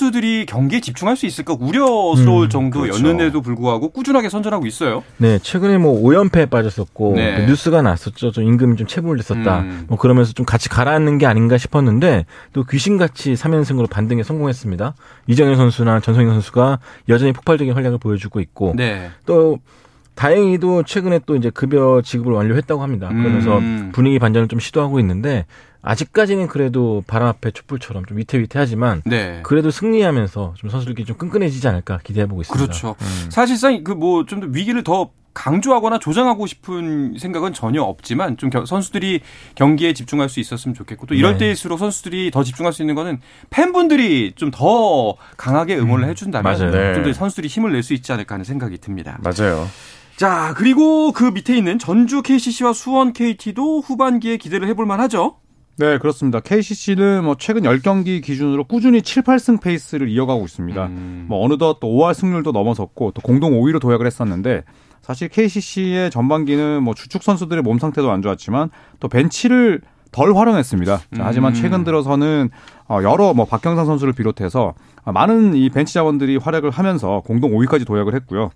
선수들이 0.03 0.45
경기에 0.45 0.81
집중할 0.81 1.15
수 1.15 1.25
있을까 1.25 1.55
우려스러울 1.57 2.47
음, 2.47 2.49
정도였는데도 2.49 3.41
불구하고 3.41 3.89
꾸준하게 3.89 4.29
선전하고 4.29 4.65
있어요. 4.65 5.03
네, 5.17 5.39
최근에 5.39 5.77
뭐 5.77 6.01
5연패에 6.01 6.49
빠졌었고 6.49 7.13
네. 7.15 7.35
그 7.37 7.41
뉴스가 7.51 7.81
났었죠. 7.81 8.31
좀 8.31 8.43
임금이 8.43 8.75
좀 8.75 8.87
체불을 8.87 9.19
했었다. 9.19 9.61
음. 9.61 9.85
뭐 9.87 9.97
그러면서 9.97 10.33
좀 10.33 10.45
같이 10.45 10.67
가라앉는 10.67 11.17
게 11.19 11.25
아닌가 11.25 11.57
싶었는데 11.57 12.25
또 12.51 12.63
귀신같이 12.63 13.33
3연승으로 13.33 13.89
반등에 13.89 14.23
성공했습니다. 14.23 14.95
이정현 15.27 15.55
선수나 15.55 16.01
전성현 16.01 16.33
선수가 16.33 16.79
여전히 17.09 17.31
폭발적인 17.31 17.73
활약을 17.73 17.97
보여주고 17.99 18.39
있고 18.41 18.73
네. 18.75 19.09
또 19.25 19.59
다행히도 20.15 20.83
최근에 20.83 21.21
또 21.25 21.35
이제 21.35 21.49
급여 21.49 22.01
지급을 22.03 22.33
완료했다고 22.33 22.83
합니다. 22.83 23.07
그러면서 23.07 23.57
음. 23.57 23.91
분위기 23.93 24.19
반전을 24.19 24.47
좀 24.47 24.59
시도하고 24.59 24.99
있는데 24.99 25.45
아직까지는 25.83 26.47
그래도 26.47 27.03
바람 27.05 27.27
앞에 27.27 27.51
촛불처럼 27.51 28.05
좀 28.05 28.17
위태위태하지만 28.17 29.03
네. 29.05 29.41
그래도 29.43 29.69
승리하면서 29.69 30.53
좀 30.57 30.69
선수들끼리 30.69 31.05
좀 31.05 31.17
끈끈해지지 31.17 31.67
않을까 31.67 31.99
기대해 32.03 32.25
보고 32.25 32.41
있습니다. 32.41 32.65
그렇죠. 32.65 32.95
사실상 33.29 33.83
그 33.83 33.91
뭐 33.93 34.25
좀 34.25 34.39
더 34.39 34.47
위기를 34.49 34.83
더 34.83 35.11
강조하거나 35.33 35.97
조장하고 35.97 36.45
싶은 36.45 37.15
생각은 37.17 37.53
전혀 37.53 37.81
없지만 37.81 38.37
좀 38.37 38.51
겨- 38.51 38.65
선수들이 38.67 39.21
경기에 39.55 39.93
집중할 39.93 40.29
수 40.29 40.39
있었으면 40.39 40.75
좋겠고 40.75 41.07
또 41.07 41.15
이럴 41.15 41.33
네. 41.33 41.37
때일수록 41.39 41.79
선수들이 41.79 42.29
더 42.31 42.43
집중할 42.43 42.71
수 42.71 42.83
있는 42.83 42.93
거는 42.95 43.19
팬분들이 43.49 44.33
좀 44.35 44.51
더 44.51 45.15
강하게 45.37 45.75
응원을 45.77 46.07
해준다면 46.09 46.43
맞아요. 46.53 46.71
네. 46.71 46.93
좀더 46.93 47.13
선수들이 47.13 47.47
힘을 47.47 47.71
낼 47.71 47.81
수 47.81 47.93
있지 47.95 48.11
않을까 48.11 48.35
하는 48.35 48.45
생각이 48.45 48.77
듭니다. 48.77 49.17
맞아요. 49.23 49.67
자 50.17 50.53
그리고 50.55 51.11
그 51.11 51.23
밑에 51.23 51.57
있는 51.57 51.79
전주 51.79 52.21
KCC와 52.21 52.73
수원 52.73 53.11
KT도 53.13 53.81
후반기에 53.81 54.37
기대를 54.37 54.67
해볼 54.69 54.85
만하죠. 54.85 55.37
네, 55.77 55.97
그렇습니다. 55.97 56.39
KCC는 56.39 57.23
뭐 57.23 57.35
최근 57.37 57.63
10경기 57.63 58.21
기준으로 58.21 58.65
꾸준히 58.65 59.01
7, 59.01 59.23
8승 59.23 59.61
페이스를 59.61 60.07
이어가고 60.07 60.45
있습니다. 60.45 60.85
음. 60.85 61.25
뭐 61.27 61.43
어느덧 61.43 61.79
또 61.79 61.87
5할 61.87 62.13
승률도 62.13 62.51
넘어섰고 62.51 63.11
또 63.11 63.21
공동 63.21 63.53
5위로 63.53 63.81
도약을 63.81 64.05
했었는데 64.05 64.63
사실 65.01 65.29
KCC의 65.29 66.11
전반기는 66.11 66.83
뭐 66.83 66.93
주축 66.93 67.23
선수들의 67.23 67.63
몸 67.63 67.79
상태도 67.79 68.11
안 68.11 68.21
좋았지만 68.21 68.69
또 68.99 69.07
벤치를 69.07 69.81
덜 70.11 70.35
활용했습니다. 70.35 70.97
자, 70.97 71.23
하지만 71.25 71.51
음. 71.51 71.53
최근 71.55 71.83
들어서는 71.83 72.51
어, 72.87 72.99
여러 73.01 73.33
뭐 73.33 73.45
박경상 73.45 73.85
선수를 73.87 74.13
비롯해서 74.13 74.75
많은 75.05 75.55
이 75.55 75.69
벤치 75.69 75.93
자원들이 75.95 76.37
활약을 76.37 76.69
하면서 76.69 77.21
공동 77.25 77.51
5위까지 77.51 77.85
도약을 77.87 78.13
했고요. 78.13 78.51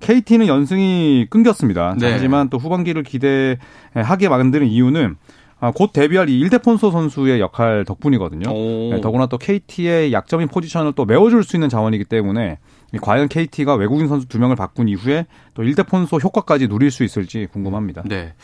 KT는 0.00 0.48
연승이 0.48 1.26
끊겼습니다. 1.30 1.96
자, 1.98 2.08
네. 2.08 2.12
하지만 2.12 2.50
또 2.50 2.58
후반기를 2.58 3.04
기대하게 3.04 4.28
만드는 4.28 4.66
이유는 4.66 5.14
아, 5.14 5.45
곧 5.74 5.92
데뷔할 5.92 6.28
이 6.28 6.38
일대폰소 6.38 6.90
선수의 6.90 7.40
역할 7.40 7.84
덕분이거든요. 7.84 8.50
오. 8.50 8.90
네, 8.92 9.00
더구나 9.00 9.26
또 9.26 9.38
KT의 9.38 10.12
약점인 10.12 10.48
포지션을 10.48 10.92
또 10.92 11.04
메워줄 11.04 11.44
수 11.44 11.56
있는 11.56 11.68
자원이기 11.68 12.04
때문에 12.04 12.58
이 12.92 12.98
과연 12.98 13.28
KT가 13.28 13.74
외국인 13.74 14.06
선수 14.06 14.28
두 14.28 14.38
명을 14.38 14.54
바꾼 14.54 14.88
이후에 14.88 15.26
또 15.54 15.62
일데폰소 15.62 16.18
효과까지 16.18 16.68
누릴 16.68 16.90
수 16.90 17.04
있을지 17.04 17.48
궁금합니다. 17.52 18.02
네. 18.06 18.34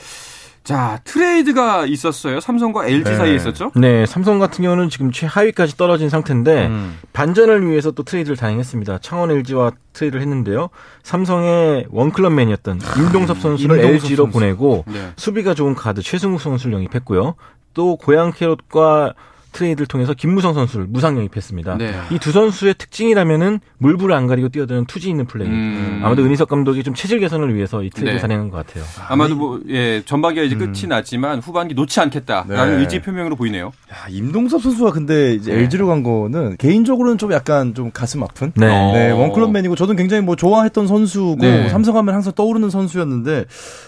자 0.64 1.00
트레이드가 1.04 1.87
있었어요. 1.87 2.38
삼성과 2.38 2.87
LG 2.87 3.11
네. 3.11 3.16
사이에 3.16 3.35
있었죠. 3.35 3.73
네, 3.75 4.07
삼성 4.07 4.38
같은 4.38 4.62
경우는 4.62 4.90
지금 4.90 5.11
최하위까지 5.11 5.76
떨어진 5.76 6.09
상태인데 6.09 6.66
음. 6.69 6.99
반전을 7.12 7.69
위해서 7.69 7.90
또 7.90 8.04
트레이드를 8.04 8.37
단행했습니다. 8.37 8.99
창원 8.99 9.31
LG와 9.33 9.73
트레이드를 9.92 10.23
했는데요. 10.23 10.69
삼성의 11.02 11.87
원클럽맨이었던 11.90 12.81
임동섭 12.99 13.40
선수를 13.40 13.76
임동섭 13.76 14.04
LG로 14.04 14.25
선수. 14.25 14.38
보내고 14.38 14.85
네. 14.87 15.11
수비가 15.16 15.54
좋은 15.54 15.75
카드 15.75 16.00
최승욱 16.00 16.40
선수를 16.40 16.75
영입했고요. 16.75 17.35
또 17.75 17.97
고양 17.97 18.33
캐롯과 18.33 19.14
트레이드를 19.52 19.87
통해서 19.87 20.14
김무성 20.14 20.54
선수를 20.54 20.87
무상 20.88 21.16
영입했습니다. 21.16 21.76
네. 21.78 21.94
이 22.11 22.18
두 22.18 22.32
선수의 22.32 22.75
특징이라면은 22.78 23.61
물불을 23.78 24.14
안 24.14 24.26
가리고 24.26 24.49
뛰어드는 24.49 24.87
투지 24.87 25.09
있는 25.09 25.26
플레이. 25.26 25.49
음. 25.49 26.00
아마도 26.04 26.22
은희석 26.25 26.49
감독이 26.49 26.82
좀 26.82 26.94
체질 26.94 27.21
개선을 27.21 27.54
위해서 27.54 27.82
이 27.82 27.90
트레이드 27.90 28.06
네. 28.06 28.12
를 28.14 28.21
단행한 28.21 28.50
것 28.50 28.66
같아요. 28.66 28.85
아마도 29.09 29.37
뭐, 29.37 29.61
예, 29.68 30.02
전반기가 30.04 30.44
이제 30.44 30.56
끝이 30.56 30.87
났지만 30.88 31.40
후반기 31.40 31.75
놓지 31.75 32.00
않겠다라는 32.00 32.76
네. 32.76 32.80
의지 32.80 33.00
표명으로 33.02 33.37
보이네요. 33.37 33.66
야, 33.90 34.09
임동섭 34.09 34.62
선수가 34.62 34.92
근데 34.92 35.35
이제 35.35 35.52
네. 35.52 35.61
LG로 35.61 35.87
간 35.87 36.02
거는 36.02 36.56
개인적으로는 36.56 37.18
좀 37.18 37.32
약간 37.32 37.75
좀 37.75 37.90
가슴 37.92 38.23
아픈. 38.23 38.52
네. 38.56 38.66
어. 38.66 38.92
네, 38.92 39.11
원클럽맨이고 39.11 39.76
저도 39.76 39.94
굉장히 39.94 40.23
뭐 40.23 40.37
좋아했던 40.37 40.87
선수고 40.87 41.37
네. 41.40 41.68
삼성하면 41.68 42.14
항상 42.14 42.32
떠오르는 42.35 42.71
선수였는데 42.71 43.44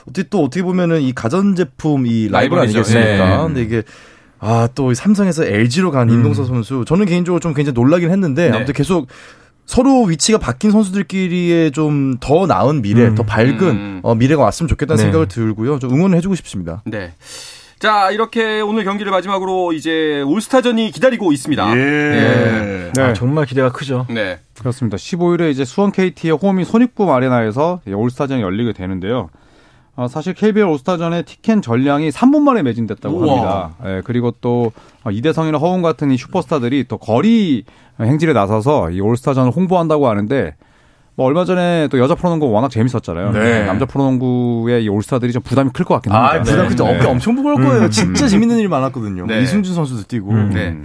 어떻게 0.09 0.29
또 0.29 0.43
어떻게 0.45 0.63
보면은 0.63 1.01
이 1.01 1.13
가전제품 1.13 2.07
이 2.07 2.29
라이벌. 2.29 2.59
아니겠습니까? 2.59 3.37
네. 3.39 3.43
근데 3.47 3.63
이게 3.63 3.83
아, 4.47 4.69
또 4.75 4.93
삼성에서 4.93 5.45
LG로 5.47 5.91
간 5.91 6.11
임동섭 6.11 6.47
선수 6.47 6.85
저는 6.87 7.07
개인적으로 7.07 7.41
좀 7.41 7.55
굉장히 7.55 7.75
놀라긴 7.75 8.11
했는데 8.11 8.51
네. 8.51 8.57
아무튼 8.57 8.75
계속 8.75 9.07
서로 9.65 10.03
위치가 10.03 10.37
바뀐 10.37 10.71
선수들끼리의 10.71 11.71
좀 11.73 12.19
더 12.21 12.47
나은 12.47 12.83
미래, 12.83 13.07
음. 13.07 13.15
더 13.15 13.23
밝은 13.23 13.63
음. 13.63 14.01
어, 14.03 14.15
미래가 14.15 14.43
왔으면 14.43 14.69
좋겠다는 14.69 14.97
네. 14.99 15.03
생각을 15.05 15.29
들고요. 15.29 15.79
좀 15.79 15.95
응원을 15.95 16.17
해주고 16.19 16.35
싶습니다. 16.35 16.83
네. 16.85 17.15
자, 17.79 18.11
이렇게 18.11 18.61
오늘 18.61 18.85
경기를 18.85 19.11
마지막으로 19.11 19.73
이제 19.73 20.23
올스타전이 20.23 20.91
기다리고 20.91 21.33
있습니다. 21.33 21.71
예. 21.71 21.75
네. 21.75 22.91
네. 22.95 23.03
아, 23.03 23.13
정말 23.15 23.47
기대가 23.47 23.71
크죠. 23.73 24.07
네. 24.11 24.39
그렇습니다. 24.59 24.97
15일에 24.97 25.51
이제 25.51 25.65
수원 25.65 25.91
KT의 25.93 26.33
홈이 26.41 26.65
손익부 26.65 27.13
아레나에서 27.13 27.81
이 27.87 27.93
올스타전이 27.93 28.43
열리게 28.43 28.73
되는데요. 28.73 29.29
어, 29.97 30.09
사실 30.09 30.35
KBL 30.35 30.67
올스타전의 30.67 31.23
티켓 31.25 31.63
전량이 31.63 32.11
3분 32.11 32.41
만에 32.41 32.63
매진됐다고 32.63 33.17
우와. 33.17 33.33
합니다. 33.33 33.71
예, 33.87 34.03
그리고 34.05 34.33
또 34.41 34.73
어, 35.05 35.11
이대성이나 35.11 35.59
허웅 35.59 35.83
같은 35.83 36.11
이 36.11 36.17
슈퍼스타들이 36.17 36.87
또 36.89 36.99
거리 36.99 37.65
행진에 38.01 38.33
나서서 38.33 38.91
이 38.91 39.01
올스타전을 39.01 39.53
홍보한다고 39.53 40.09
하는데 40.09 40.57
뭐 41.17 41.27
얼마 41.27 41.45
전에 41.45 41.87
또 41.93 42.01
여자 42.01 42.17
프로농구 42.17 42.51
워낙 42.51 42.71
재밌었잖아요. 42.71 43.31
네. 43.31 43.65
남자 43.67 43.85
프로농구의 43.87 44.83
이 44.83 44.89
올스타들이 44.89 45.33
좀 45.33 45.43
부담이 45.43 45.71
클 45.73 45.85
것 45.85 45.95
같긴 45.95 46.13
합니다. 46.13 46.41
아, 46.41 46.43
부담 46.43 46.69
그때 46.69 46.83
네. 46.83 46.97
어깨 46.99 47.07
엄청 47.07 47.35
무거울 47.37 47.55
거예요. 47.65 47.89
진짜 47.89 48.27
재밌는 48.27 48.59
일이 48.59 48.67
많았거든요. 48.67 49.27
네. 49.27 49.43
이승준 49.43 49.75
선수도 49.77 50.03
뛰고. 50.09 50.31
음. 50.33 50.51
네. 50.53 50.77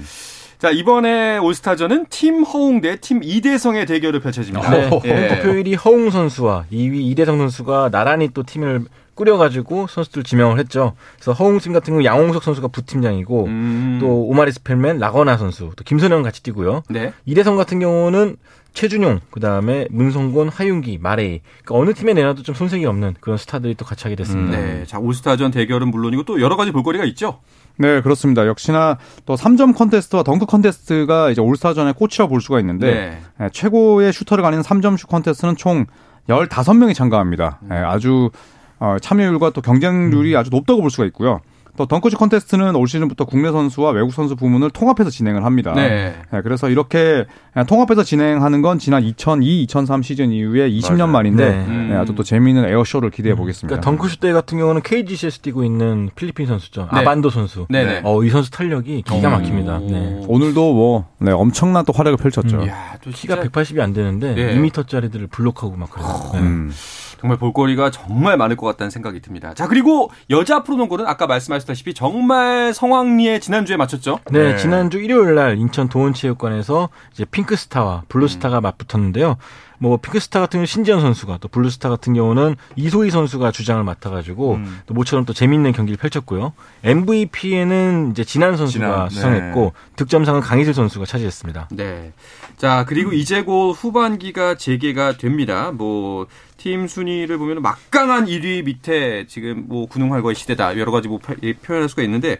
자, 0.59 0.71
이번에 0.71 1.37
올스타전은 1.37 2.07
팀 2.09 2.43
허웅 2.43 2.81
대팀 2.81 3.21
이대성의 3.23 3.85
대결을 3.85 4.19
펼쳐집니다. 4.19 4.69
네. 4.69 4.89
예. 5.05 5.27
투표 5.29 5.53
1위 5.53 5.77
허웅 5.83 6.09
선수와 6.09 6.65
2위 6.69 6.95
이대성 7.11 7.37
선수가 7.37 7.91
나란히 7.91 8.27
또 8.33 8.43
팀을 8.43 8.83
꾸려가지고 9.15 9.87
선수들 9.87 10.23
지명을 10.23 10.59
했죠. 10.59 10.95
그래서 11.15 11.31
허웅 11.31 11.59
팀 11.59 11.71
같은 11.71 11.93
경우 11.93 12.03
양홍석 12.03 12.43
선수가 12.43 12.67
부팀장이고 12.69 13.45
음. 13.45 13.97
또 14.01 14.27
오마리 14.27 14.51
스펠맨, 14.51 14.99
라거나 14.99 15.37
선수, 15.37 15.71
또 15.77 15.83
김선형 15.85 16.23
같이 16.23 16.43
뛰고요. 16.43 16.83
네. 16.89 17.13
이대성 17.25 17.55
같은 17.55 17.79
경우는 17.79 18.35
최준용, 18.73 19.21
그 19.31 19.39
다음에 19.39 19.87
문성곤, 19.89 20.49
하윤기, 20.49 20.99
마레이. 21.01 21.39
그러니까 21.63 21.75
어느 21.75 21.93
팀에 21.93 22.13
내놔도 22.13 22.43
좀 22.43 22.53
손색이 22.53 22.85
없는 22.85 23.15
그런 23.21 23.37
스타들이 23.37 23.75
또 23.75 23.85
같이 23.85 24.03
하게 24.03 24.15
됐습니다. 24.17 24.57
네. 24.57 24.83
자, 24.85 24.99
올스타전 24.99 25.51
대결은 25.51 25.89
물론이고 25.89 26.23
또 26.23 26.41
여러 26.41 26.57
가지 26.57 26.71
볼거리가 26.71 27.05
있죠. 27.05 27.39
네, 27.81 28.01
그렇습니다. 28.01 28.45
역시나 28.45 28.97
또 29.25 29.35
3점 29.35 29.75
컨테스트와 29.75 30.23
덩크 30.23 30.45
컨테스트가 30.47 31.29
이제 31.31 31.39
올스타전의 31.39 31.93
꽃이라 31.93 32.27
볼 32.27 32.41
수가 32.41 32.59
있는데 32.59 32.91
네. 32.91 33.45
예, 33.45 33.49
최고의 33.53 34.11
슈터를 34.11 34.41
가리는 34.43 34.61
3점 34.61 34.97
슛 34.97 35.07
컨테스트는 35.07 35.55
총 35.55 35.85
15명이 36.27 36.93
참가합니다. 36.93 37.59
예, 37.71 37.75
아주 37.75 38.31
어, 38.79 38.97
참여율과 39.01 39.51
또 39.51 39.61
경쟁률이 39.61 40.35
아주 40.35 40.49
높다고 40.49 40.81
볼 40.81 40.91
수가 40.91 41.05
있고요. 41.05 41.39
또 41.79 41.85
덩크슛 41.85 42.19
컨테스트는 42.19 42.75
올 42.75 42.89
시즌부터 42.89 43.23
국내 43.23 43.53
선수와 43.53 43.91
외국 43.91 44.11
선수 44.11 44.35
부문을 44.35 44.69
통합해서 44.69 45.09
진행을 45.09 45.45
합니다. 45.45 45.71
네. 45.73 46.13
예, 46.33 46.41
그래서 46.41 46.69
이렇게 46.69 47.25
통합해서 47.69 48.03
진행하는 48.03 48.61
건 48.61 48.79
지난 48.79 49.01
2002, 49.01 49.63
2003 49.63 50.01
시즌 50.03 50.33
이후에 50.33 50.69
20년 50.69 50.97
맞아요. 50.97 51.07
만인데 51.07 51.49
네. 51.49 51.65
음. 51.69 51.89
예, 51.93 51.95
아주 51.95 52.13
또 52.15 52.23
재미있는 52.23 52.65
에어쇼를 52.65 53.11
기대해 53.11 53.33
보겠습니다. 53.33 53.79
그러니까 53.79 53.89
덩크슛 53.89 54.19
대 54.19 54.33
같은 54.33 54.57
경우는 54.57 54.81
KGC에서 54.81 55.39
뛰고 55.41 55.63
있는 55.63 56.09
필리핀 56.15 56.47
선수죠. 56.47 56.89
네. 56.91 56.99
아반도 56.99 57.29
선수. 57.29 57.65
네네. 57.69 58.01
어, 58.03 58.25
이 58.25 58.29
선수 58.29 58.51
탄력이 58.51 59.03
기가 59.03 59.29
막힙니다. 59.29 59.79
네. 59.79 60.21
오늘도 60.27 60.73
뭐 60.73 61.05
네, 61.19 61.31
엄청난 61.31 61.85
또 61.85 61.93
활약을 61.93 62.17
펼쳤죠. 62.17 62.57
음. 62.57 62.67
야, 62.67 62.97
또 63.01 63.09
키가 63.09 63.35
진짜 63.35 63.49
180이 63.49 63.79
안 63.79 63.93
되는데 63.93 64.35
네. 64.35 64.55
2m짜리들을 64.57 65.31
블록하고 65.31 65.77
막 65.77 65.89
그래요. 65.91 66.07
네. 66.33 66.39
음. 66.39 66.73
정말 67.19 67.37
볼거리가 67.37 67.91
정말 67.91 68.37
많을 68.37 68.55
것 68.55 68.65
같다는 68.65 68.89
생각이 68.89 69.19
듭니다. 69.19 69.53
자, 69.53 69.67
그리고 69.67 70.09
여자 70.29 70.63
프로농구는 70.63 71.05
아까 71.05 71.27
말씀하셨다시피 71.27 71.93
정말 71.93 72.73
성황리에 72.73 73.39
지난주에 73.39 73.75
마쳤죠. 73.77 74.19
네, 74.31 74.51
네. 74.51 74.57
지난주 74.57 74.99
일요일 74.99 75.35
날 75.35 75.57
인천 75.57 75.89
도원체육관에서 75.89 76.89
이제 77.11 77.25
핑크스타와 77.25 78.03
블루스타가 78.07 78.61
맞붙었는데요. 78.61 79.37
뭐 79.79 79.97
핑크스타 79.97 80.39
같은 80.41 80.57
경우 80.57 80.61
는 80.61 80.65
신지현 80.65 81.01
선수가 81.01 81.37
또 81.39 81.47
블루스타 81.47 81.89
같은 81.89 82.13
경우는 82.13 82.55
이소희 82.75 83.09
선수가 83.09 83.51
주장을 83.51 83.81
맡아가지고 83.83 84.55
음. 84.55 84.81
또 84.85 84.93
모처럼 84.93 85.25
또 85.25 85.33
재밌는 85.33 85.71
경기를 85.71 85.97
펼쳤고요. 85.97 86.53
MVP에는 86.83 88.11
이제 88.11 88.23
진안 88.23 88.57
선수가 88.57 88.85
진안, 88.85 89.07
네. 89.07 89.15
수상했고 89.15 89.73
득점상은 89.95 90.41
강이슬 90.41 90.73
선수가 90.73 91.05
차지했습니다. 91.05 91.69
네. 91.71 92.11
자, 92.59 92.83
그리고 92.85 93.13
이제 93.13 93.41
곧 93.43 93.71
후반기가 93.71 94.55
재개가 94.55 95.15
됩니다. 95.15 95.71
뭐, 95.71 96.27
팀 96.57 96.89
순위를 96.89 97.37
보면 97.37 97.61
막강한 97.61 98.25
1위 98.25 98.65
밑에 98.65 99.27
지금 99.27 99.63
뭐 99.69 99.85
군웅활거의 99.85 100.35
시대다. 100.35 100.77
여러 100.77 100.91
가지 100.91 101.07
뭐 101.07 101.19
표- 101.19 101.35
예, 101.41 101.53
표현할 101.53 101.87
수가 101.87 102.01
있는데, 102.03 102.37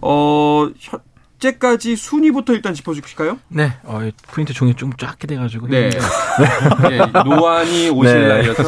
어, 0.00 0.68
현재까지 1.40 1.96
순위부터 1.96 2.52
일단 2.52 2.74
짚어주실까요? 2.74 3.38
네, 3.48 3.72
어, 3.84 4.00
이 4.02 4.12
프린트 4.30 4.52
종이 4.52 4.74
좀 4.74 4.92
작게 4.96 5.26
돼가지고 5.28 5.68
네. 5.68 5.90
했는데 5.94 6.88
네, 6.88 6.98
노안이 7.24 7.90
오실 7.90 8.20
네. 8.22 8.28
날이어서. 8.28 8.62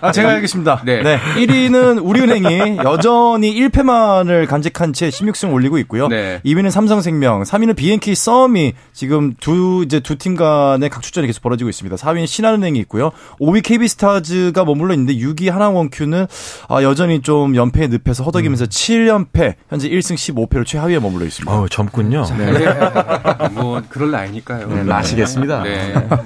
아, 0.00 0.12
제가 0.12 0.30
알겠습니다. 0.30 0.82
네. 0.84 1.02
네. 1.02 1.18
1위는 1.18 2.04
우리은행이 2.04 2.78
여전히 2.78 3.54
1패만을 3.54 4.46
간직한 4.46 4.92
채 4.92 5.08
16승 5.08 5.52
올리고 5.52 5.78
있고요. 5.78 6.08
네. 6.08 6.40
2위는 6.44 6.70
삼성생명, 6.70 7.42
3위는 7.42 7.76
BNK 7.76 8.14
썸이 8.14 8.74
지금 8.92 9.34
두 9.40 9.82
이제 9.84 10.00
두 10.00 10.16
팀 10.16 10.34
간의 10.34 10.88
각축전이 10.88 11.26
계속 11.26 11.42
벌어지고 11.42 11.68
있습니다. 11.68 11.94
4위는 11.96 12.26
신한은행이 12.26 12.78
있고요. 12.80 13.10
5위 13.38 13.62
KB스타즈가 13.62 14.64
머물러 14.64 14.94
있는데 14.94 15.14
6위 15.14 15.50
하나원큐는 15.50 16.26
아, 16.68 16.82
여전히 16.82 17.20
좀 17.20 17.54
연패에 17.54 17.88
늪에서 17.88 18.24
허덕이면서 18.24 18.64
7연패, 18.64 19.54
현재 19.68 19.90
1승 19.90 20.14
15패로 20.14 20.64
최하위에 20.64 20.98
머물러 21.00 21.26
있습니다. 21.26 21.52
어우 21.54 21.68
젊 21.68 21.90
군요. 21.96 22.24
네. 22.38 22.52
뭐 23.52 23.80
그럴 23.88 24.10
나이니까요. 24.10 24.68
네, 24.68 24.82
마시겠습니다. 24.82 25.62
네. 25.62 25.92
뭐, 26.08 26.18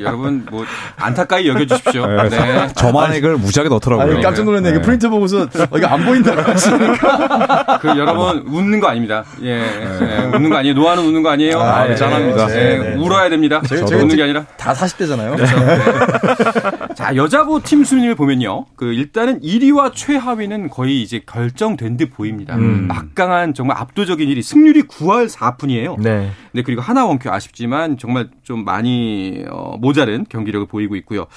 여러분 0.00 0.46
뭐 0.50 0.64
안타까이 0.96 1.46
여겨 1.48 1.66
주십시오. 1.66 2.06
네. 2.06 2.68
저만 2.74 3.12
액을 3.14 3.36
무지하게 3.36 3.68
넣더라고요. 3.68 4.14
아니 4.14 4.22
깜짝 4.22 4.44
놀랐네. 4.44 4.68
이게 4.70 4.78
네. 4.78 4.82
프린트 4.82 5.08
보고서 5.10 5.42
어, 5.42 5.76
이거 5.76 5.86
안 5.88 6.04
보인다고 6.04 6.40
하시니까. 6.40 7.78
그 7.82 7.88
여러분 7.88 8.44
웃는 8.46 8.80
거 8.80 8.88
아닙니다. 8.88 9.24
예, 9.42 9.60
예, 9.60 10.24
웃는 10.34 10.50
거 10.50 10.56
아니에요. 10.56 10.74
노아는 10.74 11.04
웃는 11.04 11.22
거 11.22 11.30
아니에요. 11.30 11.60
아, 11.60 11.88
예, 11.88 11.94
짠합니다. 11.96 12.50
예, 12.50 12.54
네, 12.54 12.78
네. 12.78 12.94
울어야 12.96 13.28
됩니다. 13.28 13.60
저희- 13.68 13.82
웃는 13.82 14.10
지- 14.10 14.16
게 14.16 14.22
아니라. 14.22 14.44
다 14.56 14.72
40대잖아요. 14.72 15.36
자 16.98 17.14
여자부 17.14 17.62
팀 17.62 17.84
순위를 17.84 18.16
보면요. 18.16 18.66
그 18.74 18.92
일단은 18.92 19.40
1위와 19.40 19.92
최하위는 19.94 20.68
거의 20.68 21.00
이제 21.00 21.20
결정된 21.24 21.96
듯 21.96 22.10
보입니다. 22.10 22.56
음. 22.56 22.88
막강한 22.88 23.54
정말 23.54 23.76
압도적인 23.76 24.28
1위. 24.28 24.42
승률이 24.42 24.82
9할 24.82 25.30
4푼이에요. 25.30 26.02
네. 26.02 26.28
네, 26.50 26.62
그리고 26.62 26.80
하나 26.82 27.06
원큐 27.06 27.30
아쉽지만 27.30 27.98
정말 27.98 28.30
좀 28.42 28.64
많이 28.64 29.44
어, 29.48 29.76
모자른 29.78 30.26
경기력을 30.28 30.66
보이고 30.66 30.96
있고요. 30.96 31.28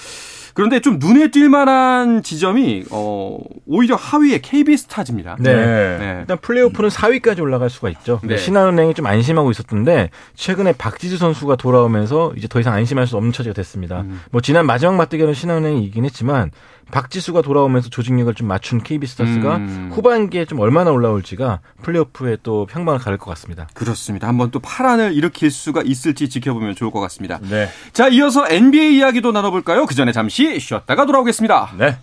그런데 0.53 0.79
좀 0.79 0.97
눈에 0.99 1.27
띌 1.27 1.47
만한 1.47 2.23
지점이 2.23 2.85
어, 2.91 3.37
오히려 3.65 3.95
하위의 3.95 4.41
KB 4.41 4.75
스타즈입니다. 4.77 5.37
네. 5.39 5.53
네. 5.53 6.17
일단 6.21 6.37
플레이오프는 6.37 6.89
4위까지 6.89 7.41
올라갈 7.41 7.69
수가 7.69 7.89
있죠. 7.89 8.19
네. 8.23 8.37
신한은행이 8.37 8.93
좀 8.93 9.05
안심하고 9.05 9.51
있었던데 9.51 10.09
최근에 10.35 10.73
박지수 10.73 11.17
선수가 11.17 11.55
돌아오면서 11.55 12.33
이제 12.37 12.47
더 12.47 12.59
이상 12.59 12.73
안심할 12.73 13.07
수 13.07 13.17
없는 13.17 13.31
처지가 13.31 13.53
됐습니다. 13.53 14.01
음. 14.01 14.21
뭐 14.31 14.41
지난 14.41 14.65
마지막 14.65 14.95
맞대결은 14.95 15.33
신한은행이 15.33 15.83
이긴 15.83 16.05
했지만 16.05 16.51
박지수가 16.91 17.41
돌아오면서 17.41 17.89
조직력을 17.89 18.33
좀 18.35 18.47
맞춘 18.47 18.83
KB스타스가 18.83 19.55
음. 19.57 19.91
후반기에 19.93 20.45
좀 20.45 20.59
얼마나 20.59 20.91
올라올지가 20.91 21.59
플레이오프에 21.81 22.37
또 22.43 22.65
평방을 22.65 22.99
가를 22.99 23.17
것 23.17 23.29
같습니다. 23.31 23.67
그렇습니다. 23.73 24.27
한번 24.27 24.51
또 24.51 24.59
파란을 24.59 25.13
일으킬 25.13 25.49
수가 25.49 25.81
있을지 25.83 26.29
지켜보면 26.29 26.75
좋을 26.75 26.91
것 26.91 26.99
같습니다. 26.99 27.39
네. 27.49 27.69
자, 27.93 28.07
이어서 28.09 28.47
NBA 28.47 28.97
이야기도 28.97 29.31
나눠볼까요? 29.31 29.85
그 29.85 29.95
전에 29.95 30.11
잠시 30.11 30.59
쉬었다가 30.59 31.05
돌아오겠습니다. 31.05 31.73
네. 31.77 31.97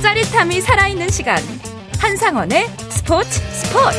짜릿함이 0.00 0.60
살아있는 0.60 1.10
시간 1.10 1.36
한상원의 2.08 2.68
스포츠 2.88 3.28
스포츠 3.52 3.98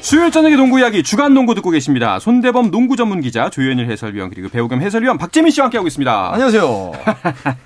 수요일 0.00 0.30
저녁의 0.30 0.56
농구 0.56 0.80
이야기 0.80 1.02
주간 1.02 1.34
농구 1.34 1.54
듣고 1.54 1.68
계십니다. 1.68 2.18
손대범 2.18 2.70
농구 2.70 2.96
전문 2.96 3.20
기자 3.20 3.50
조현일 3.50 3.90
해설위원 3.90 4.30
그리고 4.30 4.48
배우 4.48 4.66
겸 4.66 4.80
해설위원 4.80 5.18
박재민 5.18 5.50
씨와 5.50 5.66
함께하고 5.66 5.86
있습니다. 5.86 6.32
안녕하세요. 6.32 6.92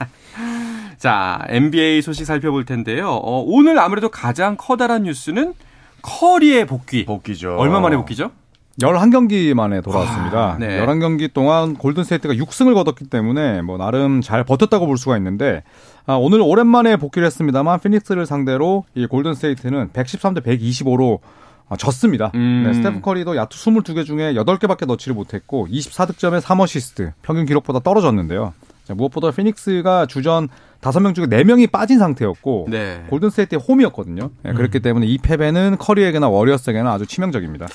자, 0.98 1.44
NBA 1.48 2.02
소식 2.02 2.26
살펴볼 2.26 2.64
텐데요. 2.64 3.10
어, 3.10 3.44
오늘 3.46 3.78
아무래도 3.78 4.08
가장 4.08 4.56
커다란 4.56 5.04
뉴스는 5.04 5.54
커리의 6.02 6.66
복귀. 6.66 7.04
복귀죠. 7.04 7.54
얼마 7.56 7.78
만에 7.78 7.96
복귀죠? 7.96 8.32
11경기 8.80 9.52
만에 9.54 9.80
돌아왔습니다. 9.80 10.52
아, 10.52 10.56
네. 10.58 10.80
11경기 10.80 11.32
동안 11.32 11.74
골든스테이트가 11.74 12.34
6승을 12.34 12.74
거뒀기 12.74 13.06
때문에 13.06 13.62
뭐 13.62 13.76
나름 13.76 14.20
잘 14.20 14.44
버텼다고 14.44 14.86
볼 14.86 14.96
수가 14.96 15.16
있는데 15.16 15.62
아, 16.06 16.14
오늘 16.14 16.40
오랜만에 16.40 16.96
복귀를 16.96 17.26
했습니다만 17.26 17.80
피닉스를 17.80 18.24
상대로 18.24 18.84
이 18.94 19.06
골든스테이트는 19.06 19.90
113대 19.90 20.44
125로 20.44 21.18
아, 21.68 21.76
졌습니다. 21.76 22.30
음. 22.34 22.64
네, 22.66 22.72
스테프 22.74 23.00
커리도 23.00 23.36
야투 23.36 23.58
20개 23.58 24.06
중에 24.06 24.32
8개밖에 24.34 24.86
넣지를 24.86 25.14
못했고 25.14 25.66
24득점에 25.70 26.40
3어시스트 26.40 27.12
평균 27.22 27.46
기록보다 27.46 27.80
떨어졌는데요. 27.80 28.54
자, 28.84 28.94
무엇보다 28.94 29.32
피닉스가 29.32 30.06
주전 30.06 30.48
5명 30.80 31.14
중에 31.14 31.26
4명이 31.26 31.70
빠진 31.70 31.98
상태였고 31.98 32.68
네. 32.70 33.04
골든스테이트의 33.10 33.60
홈이었거든요. 33.60 34.30
네, 34.42 34.52
그렇기 34.54 34.80
때문에 34.80 35.06
이 35.06 35.18
패배는 35.18 35.76
커리에게나 35.78 36.28
워리어스에게나 36.28 36.92
아주 36.92 37.04
치명적입니다. 37.04 37.66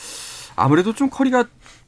아무래도 0.55 0.93
좀 0.93 1.09
커리가 1.09 1.45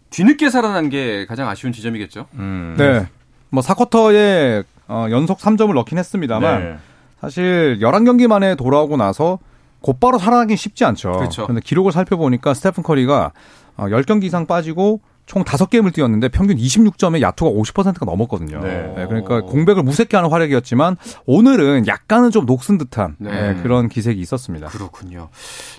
뒤늦게 0.09 0.49
살아난 0.49 0.89
게 0.89 1.25
가장 1.25 1.49
아쉬운 1.49 1.73
지점이겠죠. 1.73 2.27
음. 2.35 2.75
네. 2.77 3.07
뭐 3.49 3.61
4쿼터에 3.63 4.63
어, 4.87 5.07
연속 5.09 5.39
3점을 5.39 5.73
넣긴 5.73 5.97
했습니다만 5.97 6.63
네. 6.63 6.77
사실 7.19 7.79
11경기 7.81 8.27
만에 8.27 8.55
돌아오고 8.55 8.97
나서 8.97 9.39
곧바로 9.81 10.17
살아나긴 10.17 10.57
쉽지 10.57 10.85
않죠. 10.85 11.11
그렇죠. 11.13 11.43
그런데 11.43 11.61
기록을 11.63 11.91
살펴보니까 11.91 12.53
스테픈 12.53 12.83
커리가 12.83 13.31
어, 13.77 13.85
10경기 13.85 14.23
이상 14.23 14.45
빠지고 14.45 15.01
총 15.25 15.43
5게임을 15.43 15.91
뛰었는데 15.93 16.29
평균 16.29 16.55
26점에 16.57 17.19
야투가 17.21 17.49
50%가 17.51 18.05
넘었거든요. 18.05 18.59
네. 18.61 18.93
네, 18.95 19.05
그러니까 19.07 19.41
공백을 19.41 19.81
무색해 19.81 20.09
하는 20.17 20.29
활약이었지만 20.29 20.97
오늘은 21.25 21.87
약간은 21.87 22.29
좀 22.31 22.45
녹슨 22.45 22.77
듯한 22.77 23.15
네. 23.17 23.53
네, 23.53 23.61
그런 23.63 23.89
기색이 23.89 24.21
있었습니다. 24.21 24.67
그렇군요. 24.67 25.29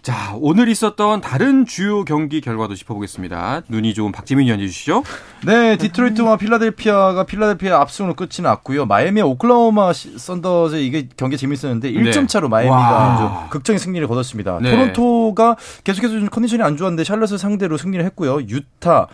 자, 0.03 0.35
오늘 0.41 0.69
있었던 0.69 1.21
다른 1.21 1.65
주요 1.65 2.05
경기 2.05 2.41
결과도 2.41 2.75
짚어보겠습니다. 2.75 3.63
눈이 3.69 3.95
좋은 3.95 4.11
박재민 4.11 4.47
위원해 4.47 4.67
주시죠. 4.67 5.05
네, 5.47 5.77
디트로이트와 5.77 6.37
필라델피아가 6.39 7.25
필라델피아 7.25 7.81
압승으로 7.83 8.15
끝이 8.15 8.43
났고요. 8.43 8.87
마이애미 8.87 9.23
오클라호마 9.23 9.93
시- 9.93 10.19
썬더즈 10.19 10.77
이게 10.77 11.09
경기 11.17 11.37
재밌었는데 11.37 11.93
1점 11.93 12.21
네. 12.23 12.27
차로 12.27 12.49
마이애미가 12.49 12.77
와. 12.77 13.15
아주 13.15 13.51
극적인 13.51 13.79
승리를 13.79 14.07
거뒀습니다. 14.09 14.59
네. 14.61 14.71
토론토가 14.73 15.57
계속해서 15.85 16.15
좀 16.15 16.29
컨디션이 16.29 16.63
안 16.65 16.77
좋았는데 16.77 17.05
샬럿을 17.05 17.39
상대로 17.39 17.77
승리를 17.77 18.05
했고요. 18.07 18.41
유타 18.49 19.07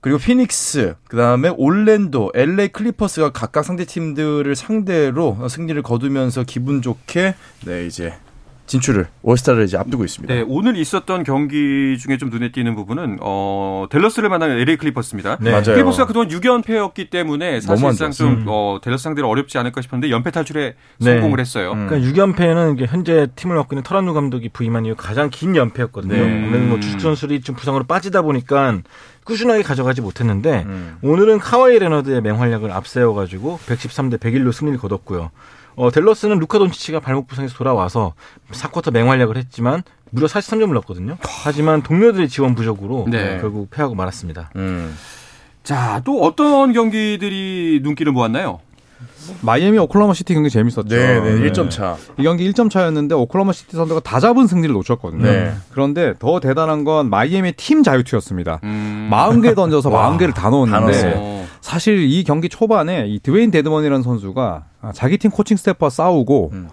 그리고 0.00 0.18
피닉스, 0.18 0.94
그 1.08 1.16
다음에 1.16 1.48
올랜도, 1.48 2.32
LA 2.34 2.68
클리퍼스가 2.68 3.30
각각 3.30 3.64
상대 3.64 3.84
팀들을 3.84 4.54
상대로 4.54 5.36
승리를 5.48 5.80
거두면서 5.82 6.44
기분 6.44 6.82
좋게 6.82 7.34
네, 7.66 7.86
이제 7.86 8.14
진출을 8.68 9.06
올스타를 9.22 9.64
이제 9.64 9.76
앞두고 9.78 10.04
있습니다. 10.04 10.32
네, 10.32 10.44
오늘 10.46 10.76
있었던 10.76 11.24
경기 11.24 11.96
중에 11.98 12.18
좀 12.18 12.28
눈에 12.28 12.52
띄는 12.52 12.76
부분은 12.76 13.18
어, 13.22 13.86
델러스를 13.90 14.28
만난 14.28 14.50
LA 14.50 14.76
클리퍼스입니다. 14.76 15.38
네. 15.40 15.50
맞아요. 15.50 15.62
클리퍼스가 15.64 16.06
그동안 16.06 16.28
6연패였기 16.28 17.10
때문에 17.10 17.60
사실상. 17.60 18.10
좀 18.12 18.44
어, 18.46 18.78
델러스 18.82 19.04
상대로 19.04 19.28
어렵지 19.28 19.58
않을까 19.58 19.80
싶었는데 19.80 20.10
연패 20.12 20.30
탈출에 20.30 20.74
네. 20.98 21.12
성공을 21.12 21.40
했어요. 21.40 21.72
음. 21.72 21.86
그러니까 21.88 22.12
6연패는 22.12 22.74
이게 22.74 22.86
현재 22.86 23.26
팀을 23.34 23.56
맡고 23.56 23.74
있는 23.74 23.82
터란 23.82 24.05
루 24.05 24.12
감독이 24.12 24.50
부임한 24.50 24.84
이후 24.84 24.94
가장 24.96 25.30
긴 25.30 25.56
연패였거든요. 25.56 26.12
네. 26.14 26.46
오늘 26.46 26.60
뭐 26.60 26.78
주축 26.78 27.00
선수들이 27.00 27.40
좀 27.40 27.56
부상으로 27.56 27.84
빠지다 27.84 28.22
보니까 28.22 28.78
꾸준하게 29.28 29.62
가져가지 29.62 30.00
못했는데 30.00 30.64
음. 30.66 30.96
오늘은 31.02 31.38
카와이 31.38 31.78
레너드의 31.78 32.22
맹활약을 32.22 32.72
앞세워가지고 32.72 33.60
113대 33.66 34.18
101로 34.18 34.52
승리를 34.52 34.78
거뒀고요. 34.78 35.30
어, 35.76 35.90
델러스는 35.90 36.38
루카 36.38 36.58
돈치치가 36.58 37.00
발목 37.00 37.26
부상에서 37.28 37.54
돌아와서 37.54 38.14
4쿼터 38.50 38.90
맹활약을 38.90 39.36
했지만 39.36 39.82
무려 40.10 40.26
43점을 40.26 40.72
넣었거든요. 40.72 41.18
하지만 41.20 41.82
동료들의 41.82 42.28
지원 42.30 42.54
부족으로 42.54 43.06
네. 43.10 43.38
결국 43.38 43.70
패하고 43.70 43.94
말았습니다. 43.94 44.50
음. 44.56 44.96
자, 45.62 46.00
또 46.06 46.22
어떤 46.22 46.72
경기들이 46.72 47.80
눈길을 47.82 48.12
모았나요? 48.12 48.60
마이애미 49.42 49.78
오클라호마 49.78 50.14
시티 50.14 50.34
경기 50.34 50.50
재밌었죠. 50.50 50.88
네, 50.88 51.20
네, 51.20 51.50
1점 51.50 51.70
차. 51.70 51.96
이 52.18 52.22
경기 52.22 52.50
1점 52.50 52.70
차였는데 52.70 53.14
오클라호마 53.14 53.52
시티 53.52 53.76
선수가 53.76 54.00
다 54.00 54.20
잡은 54.20 54.46
승리를 54.46 54.72
놓쳤거든요. 54.72 55.22
네. 55.22 55.52
그런데 55.70 56.14
더 56.18 56.40
대단한 56.40 56.84
건 56.84 57.10
마이애미 57.10 57.52
팀 57.52 57.82
자유투였습니다. 57.82 58.60
음. 58.64 58.97
40개 59.10 59.54
던져서 59.54 59.90
40개를 59.90 60.34
다다 60.34 60.50
넣었는데. 60.50 61.46
사실 61.60 61.98
이 62.10 62.24
경기 62.24 62.48
초반에 62.48 63.06
이 63.08 63.18
드웨인 63.20 63.50
데드먼이라는 63.50 64.02
선수가 64.02 64.64
아, 64.80 64.92
자기 64.92 65.18
팀 65.18 65.30
코칭 65.30 65.56
스태프와 65.56 65.90
싸우고 65.90 66.50
음. 66.54 66.68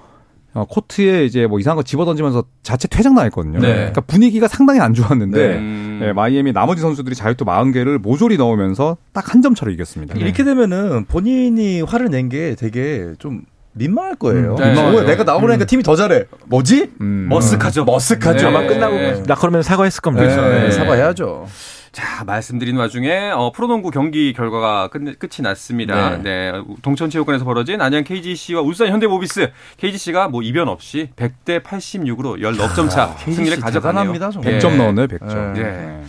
어, 0.53 0.63
코트에 0.69 1.25
이제 1.25 1.47
뭐 1.47 1.59
이상한 1.59 1.75
거 1.75 1.83
집어 1.83 2.05
던지면서 2.05 2.45
자체 2.63 2.87
퇴장 2.87 3.13
당했거든요. 3.15 3.59
네. 3.59 3.73
그러니까 3.73 4.01
분위기가 4.01 4.47
상당히 4.47 4.79
안 4.79 4.93
좋았는데 4.93 5.55
음. 5.57 5.97
네, 6.01 6.13
마이애미 6.13 6.53
나머지 6.53 6.81
선수들이 6.81 7.13
자유투 7.15 7.43
40개를 7.45 7.97
모조리 7.97 8.37
넣으면서 8.37 8.95
딱 9.11 9.33
한 9.33 9.41
점 9.41 9.53
차로 9.53 9.71
이겼습니다. 9.71 10.15
이렇게 10.17 10.43
되면은 10.45 11.05
본인이 11.05 11.81
화를 11.81 12.09
낸 12.09 12.29
게 12.29 12.55
되게 12.57 13.13
좀 13.19 13.41
민망할 13.73 14.15
거예요. 14.15 14.51
음, 14.51 14.55
네. 14.55 14.73
뭐야, 14.91 15.03
내가 15.05 15.25
나오니까 15.25 15.65
팀이 15.65 15.83
더 15.83 15.97
잘해. 15.97 16.23
뭐지? 16.45 16.91
음. 17.01 17.27
머쓱하죠. 17.29 17.85
머쓱하죠. 17.85 18.37
네. 18.37 18.45
아마 18.45 18.65
끝나고 18.65 19.23
나 19.23 19.35
그러면 19.35 19.61
사과했을 19.61 19.99
겁니다. 20.01 20.25
그렇죠. 20.27 20.41
네. 20.47 20.63
네, 20.65 20.71
사과해야죠. 20.71 21.47
자, 21.95 22.25
말씀드린 22.25 22.75
와중에 22.75 23.31
어, 23.33 23.53
프로농구 23.53 23.89
경기 23.89 24.33
결과가 24.33 24.89
끝, 24.89 25.17
끝이 25.17 25.41
났습니다. 25.41 26.17
네. 26.17 26.51
동천체육관에서 26.81 27.45
벌어진 27.45 27.79
안양 27.79 28.03
KGC와 28.03 28.61
울산 28.61 28.89
현대모비스. 28.89 29.49
KGC가 29.77 30.27
뭐 30.27 30.41
이변 30.41 30.67
없이 30.67 31.07
100대 31.15 31.63
86으로 31.63 32.37
19점 32.37 32.89
차 32.89 33.15
승리를 33.19 33.61
가져가네요. 33.61 34.11
대단합니다, 34.11 34.29
정말. 34.31 34.53
예. 34.53 34.57
100점 34.59 34.75
넣었네요, 34.75 35.07
100점. 35.07 35.53
네. 35.53 36.03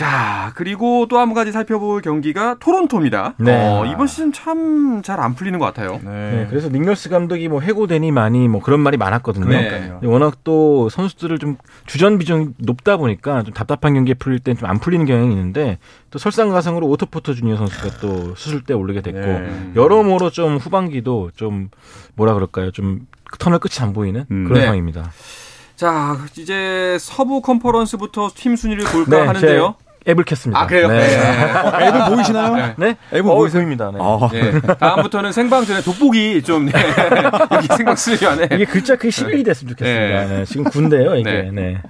예. 0.00 0.04
자, 0.04 0.52
그리고 0.54 1.06
또 1.08 1.18
한 1.18 1.34
가지 1.34 1.50
살펴볼 1.50 2.02
경기가 2.02 2.56
토론토입니다. 2.60 3.34
네. 3.38 3.52
어, 3.52 3.84
이번 3.86 4.06
시즌 4.06 4.32
참 4.32 5.02
잘 5.02 5.20
안 5.20 5.34
풀리는 5.34 5.58
것 5.58 5.64
같아요. 5.66 6.00
네, 6.04 6.46
그래서 6.48 6.68
닉널스 6.68 7.08
감독이 7.08 7.48
뭐 7.48 7.60
해고되니 7.60 8.10
많이 8.12 8.46
뭐 8.48 8.60
그런 8.60 8.80
말이 8.80 8.96
많았거든요. 8.96 9.46
네. 9.46 9.92
워낙 10.02 10.38
또 10.44 10.88
선수들을 10.88 11.38
좀 11.38 11.56
주전 11.86 12.18
비중이 12.18 12.50
높다 12.58 12.96
보니까 12.96 13.42
좀 13.42 13.52
답답한 13.54 13.94
경기에 13.94 14.14
풀릴 14.14 14.38
땐 14.40 14.56
좀 14.56 14.68
안 14.68 14.78
풀리는 14.78 15.04
경향이 15.06 15.30
있는데 15.32 15.78
또 16.10 16.18
설상가상으로 16.18 16.86
오토 16.88 17.05
포터 17.05 17.34
주니어 17.34 17.56
선수가 17.56 17.98
또 18.00 18.34
수술대 18.36 18.74
오르게 18.74 19.00
됐고 19.02 19.20
네. 19.20 19.72
여러모로 19.76 20.30
좀 20.30 20.56
후반기도 20.58 21.30
좀 21.36 21.70
뭐라 22.14 22.34
그럴까요? 22.34 22.70
좀 22.70 23.06
터널 23.38 23.58
끝이 23.60 23.74
안 23.80 23.92
보이는 23.92 24.24
음. 24.30 24.44
그런 24.44 24.54
네. 24.54 24.60
상황입니다. 24.62 25.10
자, 25.76 26.16
이제 26.36 26.96
서부 27.00 27.40
컨퍼런스부터 27.40 28.30
팀 28.34 28.56
순위를 28.56 28.84
볼까 28.84 29.28
하는데요. 29.28 29.74
제 30.08 30.12
앱을 30.12 30.24
켰습니다. 30.24 30.60
아, 30.62 30.66
그래요? 30.66 30.88
네. 30.88 31.06
네. 31.06 31.86
앱은 31.88 32.06
보이시나요? 32.06 32.74
네? 32.78 32.96
앱은 33.12 33.30
어, 33.30 33.34
보이세요? 33.34 33.60
보입니다. 33.60 33.90
네. 33.92 33.98
아. 34.00 34.28
네. 34.32 34.60
다음부터는 34.78 35.32
생방 35.32 35.64
전에 35.64 35.82
돋보기 35.82 36.42
좀 36.42 36.66
네. 36.66 36.72
여기 37.52 37.66
생방 37.76 37.94
스튜디오 37.94 38.30
안에 38.30 38.48
이게 38.52 38.64
글자 38.64 38.96
크기 38.96 39.08
11이 39.08 39.44
됐으면 39.44 39.74
좋겠습니다. 39.74 40.24
네. 40.24 40.38
네, 40.38 40.44
지금 40.44 40.64
군대예요, 40.64 41.16
이게. 41.16 41.50
네. 41.52 41.82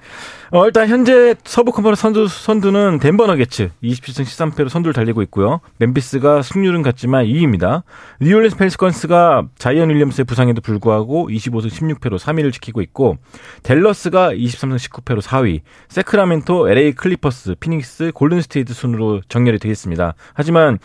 네. 0.51 0.57
어, 0.57 0.65
일단 0.65 0.87
현재 0.87 1.35
서부 1.43 1.71
컨퍼런스 1.71 2.01
선두, 2.01 2.27
선두는 2.27 2.99
덴버 2.99 3.27
너게츠 3.27 3.69
27승 3.83 4.23
13패로 4.23 4.69
선두를 4.69 4.93
달리고 4.93 5.21
있고요. 5.23 5.61
멤피스가 5.77 6.41
승률은 6.41 6.81
같지만 6.81 7.25
2위입니다. 7.25 7.83
뉴올리언스 8.21 8.57
펠리컨스가 8.57 9.47
자이언 9.57 9.89
윌리엄스의 9.89 10.25
부상에도 10.25 10.61
불구하고 10.61 11.29
25승 11.29 11.69
16패로 11.69 12.17
3위를 12.17 12.51
지키고 12.51 12.81
있고 12.81 13.17
댈러스가 13.61 14.31
23승 14.33 14.77
19패로 14.77 15.21
4위, 15.21 15.61
새크라멘토, 15.89 16.69
LA 16.69 16.93
클리퍼스, 16.93 17.55
피닉스, 17.59 18.11
골든스테이트 18.15 18.73
순으로 18.73 19.21
정렬이 19.29 19.59
되겠습니다. 19.59 20.15
하지만 20.33 20.79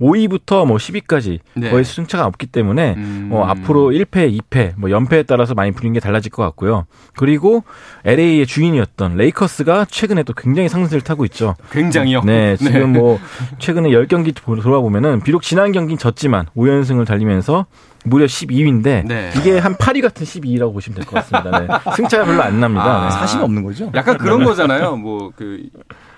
5위부터 0.00 0.66
뭐 0.66 0.76
10위까지 0.78 1.38
네. 1.54 1.70
거의 1.70 1.84
승차가 1.84 2.26
없기 2.26 2.46
때문에 2.46 2.94
음. 2.96 3.28
어, 3.32 3.44
앞으로 3.44 3.90
1패, 3.90 4.36
2패, 4.40 4.72
뭐 4.76 4.90
연패에 4.90 5.24
따라서 5.24 5.54
많이 5.54 5.72
순위는 5.72 5.94
꽤 5.94 6.00
달라질 6.00 6.30
것 6.32 6.42
같고요. 6.42 6.86
그리고 7.16 7.64
LA의 8.04 8.46
주인이었던 8.46 9.16
레이커스가 9.16 9.84
최근에 9.84 10.22
또 10.22 10.32
굉장히 10.32 10.68
상승세를 10.68 11.02
타고 11.02 11.24
있죠. 11.26 11.54
굉장히요. 11.70 12.22
네, 12.24 12.56
지금 12.58 12.92
뭐 12.94 13.18
최근에 13.58 13.90
10경기 13.90 14.34
돌아보면은 14.34 15.20
비록 15.20 15.42
지난 15.42 15.72
경기는 15.72 15.98
졌지만 15.98 16.46
5연승을 16.56 17.06
달리면서 17.06 17.66
무려 18.06 18.24
12위인데 18.24 19.06
네. 19.06 19.30
이게 19.36 19.58
한 19.58 19.74
8위 19.74 20.00
같은 20.00 20.24
12위라고 20.24 20.72
보시면 20.72 20.96
될 20.96 21.04
것 21.04 21.16
같습니다. 21.16 21.60
네. 21.60 21.66
승차가 21.96 22.24
별로 22.24 22.42
안 22.42 22.58
납니다. 22.58 22.84
아, 22.84 23.04
네. 23.04 23.10
사심 23.10 23.42
없는 23.42 23.62
거죠? 23.62 23.90
약간 23.94 24.16
그런 24.16 24.42
거잖아요. 24.42 24.96
뭐 24.96 25.30
그 25.36 25.62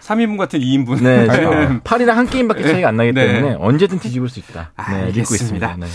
3인분 0.02 0.36
같은 0.36 0.60
2인분. 0.60 1.02
네, 1.02 1.28
지금 1.32 1.80
8이랑 1.80 2.10
한 2.12 2.26
게임밖에 2.28 2.62
차이가 2.64 2.88
안 2.88 2.96
나기 2.96 3.12
네. 3.12 3.26
때문에 3.26 3.56
언제든 3.58 3.98
뒤집을 4.00 4.28
수 4.28 4.40
있다. 4.40 4.72
네, 4.76 5.06
믿고 5.06 5.06
알겠습니다. 5.06 5.72
있습니다. 5.72 5.76
네. 5.76 5.86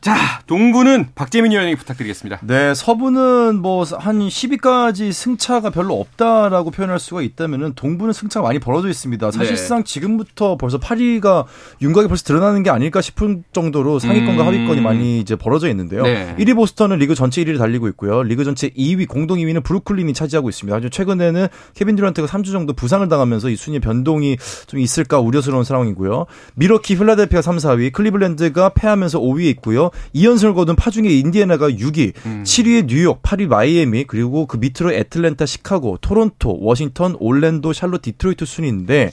자, 0.00 0.40
동부는 0.46 1.08
박재민 1.14 1.52
위원님 1.52 1.76
부탁드리겠습니다. 1.76 2.40
네, 2.42 2.74
서부는 2.74 3.60
뭐 3.60 3.78
한 3.98 4.18
10위까지 4.18 5.12
승차가 5.12 5.70
별로 5.70 5.98
없다라고 6.00 6.70
표현할 6.70 6.98
수가 6.98 7.22
있다면은 7.22 7.74
동부는 7.74 8.12
승차가 8.12 8.46
많이 8.46 8.58
벌어져 8.58 8.88
있습니다. 8.88 9.30
사실상 9.30 9.84
지금부터 9.84 10.56
벌써 10.56 10.78
8위가 10.78 11.44
윤곽이 11.80 12.08
벌써 12.08 12.24
드러나는 12.24 12.62
게 12.62 12.70
아닐까 12.70 13.00
싶은 13.00 13.44
정도로 13.52 13.98
상위권과 13.98 14.42
음. 14.42 14.48
하위권이 14.48 14.80
많이 14.80 15.20
이제 15.20 15.36
벌어져 15.36 15.68
있는데요. 15.68 16.02
네. 16.02 16.34
1위 16.38 16.54
보스턴은 16.54 16.98
리그 16.98 17.14
전체 17.14 17.42
1위를 17.44 17.58
달리고 17.58 17.88
있고요. 17.88 18.22
리그 18.22 18.44
전체 18.44 18.68
2위 18.70 19.06
공동 19.08 19.38
2위는 19.38 19.62
브루클린이 19.62 20.12
차지하고 20.12 20.48
있습니다. 20.48 20.76
아주 20.76 20.90
최근에는 20.90 21.46
케빈 21.74 21.96
듀란트가 21.96 22.26
3주 22.26 22.52
정도 22.52 22.72
부상을 22.72 23.06
당하면서 23.08 23.37
이 23.48 23.56
순위 23.56 23.78
변동이 23.78 24.36
좀 24.66 24.80
있을까 24.80 25.20
우려스러운 25.20 25.62
상황이고요. 25.62 26.26
밀워키 26.56 26.98
필라델피아 26.98 27.42
3, 27.42 27.58
4위, 27.58 27.92
클리블랜드가 27.92 28.70
패하면서 28.70 29.20
5위에 29.20 29.44
있고요. 29.50 29.90
2연승을 30.14 30.54
거둔 30.54 30.74
파죽의 30.74 31.20
인디애나가 31.20 31.70
6위, 31.70 32.14
7위에 32.42 32.86
뉴욕, 32.88 33.22
8위 33.22 33.46
마이애미, 33.46 34.04
그리고 34.04 34.46
그 34.46 34.56
밑으로 34.56 34.92
애틀랜타, 34.92 35.46
시카고, 35.46 35.98
토론토, 36.00 36.58
워싱턴, 36.60 37.16
올랜도, 37.20 37.72
샬롯, 37.72 38.02
디트로이트 38.02 38.44
순위인데 38.44 39.12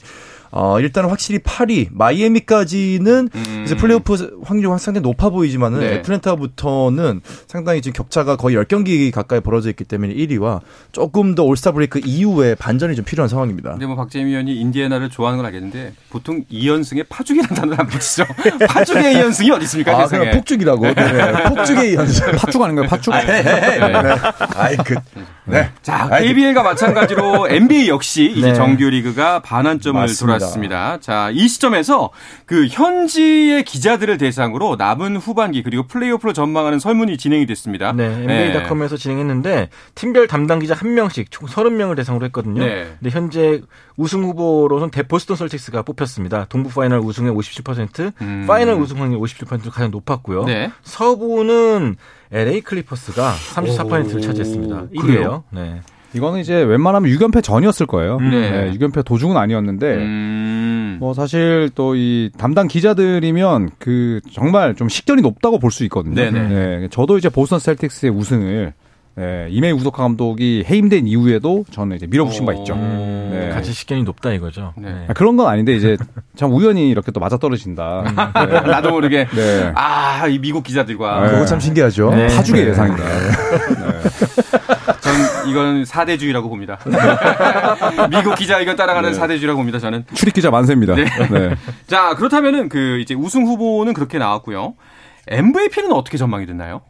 어, 0.57 0.79
일단은 0.79 1.09
확실히 1.09 1.39
8위, 1.39 1.89
마이애미까지는 1.91 3.29
음. 3.35 3.63
이제 3.65 3.75
플레이오프 3.75 4.39
확률이 4.45 4.69
상당히 4.79 5.01
높아 5.01 5.29
보이지만은 5.29 5.81
네. 5.81 5.93
애틀랜타부터는 5.95 7.19
상당히 7.45 7.81
지금 7.81 7.93
격차가 7.97 8.37
거의 8.37 8.55
10경기 8.55 9.11
가까이 9.11 9.41
벌어져 9.41 9.69
있기 9.69 9.83
때문에 9.83 10.13
1위와 10.13 10.61
조금 10.93 11.35
더 11.35 11.43
올스타 11.43 11.73
브레이크 11.73 11.99
이후에 12.05 12.55
반전이 12.55 12.95
좀 12.95 13.03
필요한 13.03 13.27
상황입니다. 13.27 13.71
근데 13.71 13.85
뭐 13.85 13.97
박재민 13.97 14.27
위원이 14.27 14.55
인디애나를 14.55 15.09
좋아하는 15.09 15.37
건 15.37 15.45
알겠는데 15.47 15.93
보통 16.09 16.45
2연승에 16.49 17.05
파죽이라는 17.09 17.53
단어를 17.53 17.81
안 17.81 17.87
붙이죠. 17.87 18.23
파죽의 18.69 19.15
2연승이 19.15 19.51
어디 19.51 19.63
있습니까? 19.65 20.03
아. 20.03 20.05
그냥 20.07 20.31
폭죽이라고. 20.35 20.85
네. 20.93 21.43
폭죽의 21.49 21.95
연습. 21.95 22.31
팥죽 22.31 22.61
아닌가요? 22.63 22.87
팥죽? 22.87 23.13
아이, 23.13 24.77
그, 24.77 24.95
네. 25.45 25.69
자, 25.81 26.07
아이, 26.09 26.27
KBL과 26.27 26.63
마찬가지로 26.63 27.49
NBA 27.51 27.89
역시 27.89 28.31
이제 28.35 28.47
네. 28.47 28.53
정규 28.53 28.89
리그가 28.89 29.41
반환점을 29.41 29.99
맞습니다. 29.99 30.44
그렇습니다. 30.45 30.99
자, 30.99 31.29
이 31.33 31.47
시점에서 31.47 32.11
그 32.45 32.67
현지의 32.67 33.63
기자들을 33.63 34.17
대상으로 34.17 34.75
남은 34.77 35.17
후반기 35.17 35.63
그리고 35.63 35.87
플레이오프로 35.87 36.33
전망하는 36.33 36.79
설문이 36.79 37.17
진행이 37.17 37.45
됐습니다. 37.45 37.91
네, 37.91 38.05
NBA닷컴에서 38.05 38.97
진행했는데 38.97 39.69
팀별 39.95 40.27
담당 40.27 40.59
기자 40.59 40.73
한 40.73 40.93
명씩 40.93 41.31
총 41.31 41.47
30명을 41.47 41.95
대상으로 41.95 42.25
했거든요. 42.27 42.63
네. 42.63 42.95
근데 42.99 43.09
현재 43.09 43.61
우승 43.97 44.23
후보로는 44.23 44.91
대 44.91 45.03
보스턴 45.03 45.37
셀틱스가 45.37 45.83
뽑혔습니다. 45.83 46.45
동부 46.45 46.69
파이널 46.69 46.99
우승의 46.99 47.33
57%, 47.33 48.13
음. 48.21 48.45
파이널 48.47 48.75
우승 48.75 48.99
확률 48.99 49.19
57%가 49.19 49.69
가장 49.69 49.91
높았고요. 49.91 50.45
네. 50.45 50.71
서부는 50.83 51.95
LA 52.31 52.61
클리퍼스가 52.61 53.33
34%를 53.55 54.21
차지했습니다. 54.21 54.87
1위예요. 54.95 55.43
네. 55.51 55.81
이거는 56.15 56.39
이제 56.39 56.55
웬만하면 56.63 57.11
6연패 57.11 57.43
전이었을 57.43 57.85
거예요. 57.85 58.19
네. 58.19 58.49
네, 58.51 58.71
6연패 58.77 59.03
도중은 59.05 59.35
아니었는데 59.37 59.95
음. 59.95 60.97
뭐 60.99 61.13
사실 61.13 61.69
또 61.75 61.93
이 61.95 62.29
담당 62.37 62.67
기자들이면 62.67 63.69
그 63.79 64.19
정말 64.31 64.75
좀 64.75 64.89
식견이 64.89 65.21
높다고 65.21 65.59
볼 65.59 65.71
수 65.71 65.83
있거든요. 65.85 66.15
네네. 66.15 66.47
네, 66.47 66.87
저도 66.89 67.17
이제 67.17 67.29
보스턴 67.29 67.59
셀틱스의 67.59 68.11
우승을 68.11 68.73
네, 69.17 69.47
이메이 69.49 69.71
우도카 69.71 70.03
감독이 70.03 70.65
해임된 70.69 71.07
이후에도 71.07 71.63
저는 71.71 71.95
이제 71.95 72.05
밀어붙인 72.05 72.45
바 72.45 72.51
있죠. 72.53 72.75
네. 72.75 73.49
같이 73.53 73.71
식견이 73.71 74.03
높다 74.03 74.33
이거죠. 74.33 74.73
네. 74.77 75.05
아, 75.07 75.13
그런 75.13 75.37
건 75.37 75.47
아닌데 75.47 75.73
이제 75.73 75.95
참 76.35 76.51
우연히 76.53 76.89
이렇게 76.89 77.11
또 77.13 77.21
맞아 77.21 77.37
떨어진다. 77.37 78.03
네. 78.05 78.59
나도 78.69 78.91
모르게 78.91 79.25
네. 79.33 79.71
아, 79.75 80.27
이 80.27 80.37
미국 80.39 80.63
기자들과 80.65 81.21
네. 81.21 81.31
그거 81.31 81.45
참 81.45 81.61
신기하죠. 81.61 82.09
네. 82.09 82.27
파죽의 82.27 82.63
네. 82.63 82.69
예상이다. 82.71 83.03
전 85.45 85.49
이건 85.49 85.85
사대주의라고 85.85 86.49
봅니다. 86.49 86.79
미국 88.09 88.35
기자 88.35 88.59
이건 88.59 88.75
따라가는 88.75 89.13
사대주의라고 89.13 89.57
봅니다. 89.57 89.79
저는. 89.79 90.05
출입 90.13 90.33
기자 90.33 90.49
만세입니다. 90.49 90.95
네. 90.95 91.05
자, 91.87 92.15
그렇다면은 92.15 92.69
그 92.69 92.99
이제 92.99 93.13
우승 93.13 93.45
후보는 93.45 93.93
그렇게 93.93 94.17
나왔고요. 94.17 94.73
MVP는 95.27 95.91
어떻게 95.91 96.17
전망이 96.17 96.45
됐나요? 96.45 96.81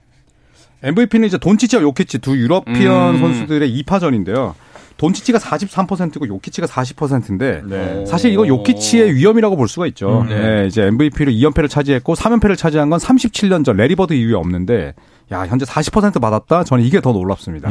MVP는 0.84 1.28
이제 1.28 1.38
돈치치와 1.38 1.82
요키치 1.82 2.20
두 2.20 2.38
European 2.38 3.16
음. 3.16 3.20
선수들의 3.20 3.84
2파전인데요. 3.84 4.54
돈치치가 4.98 5.40
43%고 5.40 6.28
요키치가 6.28 6.68
40%인데 6.68 7.62
네. 7.66 8.06
사실 8.06 8.32
이거 8.32 8.48
요키치의 8.48 9.16
위엄이라고 9.16 9.58
볼 9.58 9.68
수가 9.68 9.88
있죠. 9.88 10.22
음, 10.22 10.30
네. 10.30 10.40
네, 10.62 10.68
이제 10.68 10.84
MVP로 10.84 11.32
2연패를 11.32 11.70
차지했고 11.70 12.14
3연패를 12.14 12.58
차지한 12.58 12.90
건 12.90 13.00
37년 13.00 13.66
전 13.66 13.76
래리 13.76 13.93
버드 13.93 14.14
이후에 14.14 14.36
없는데 14.36 14.94
야 15.32 15.46
현재 15.48 15.66
40% 15.66 16.22
받았다. 16.22 16.64
저는 16.64 16.84
이게 16.84 17.02
더 17.02 17.12
놀랍습니다. 17.12 17.70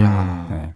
네. 0.51 0.73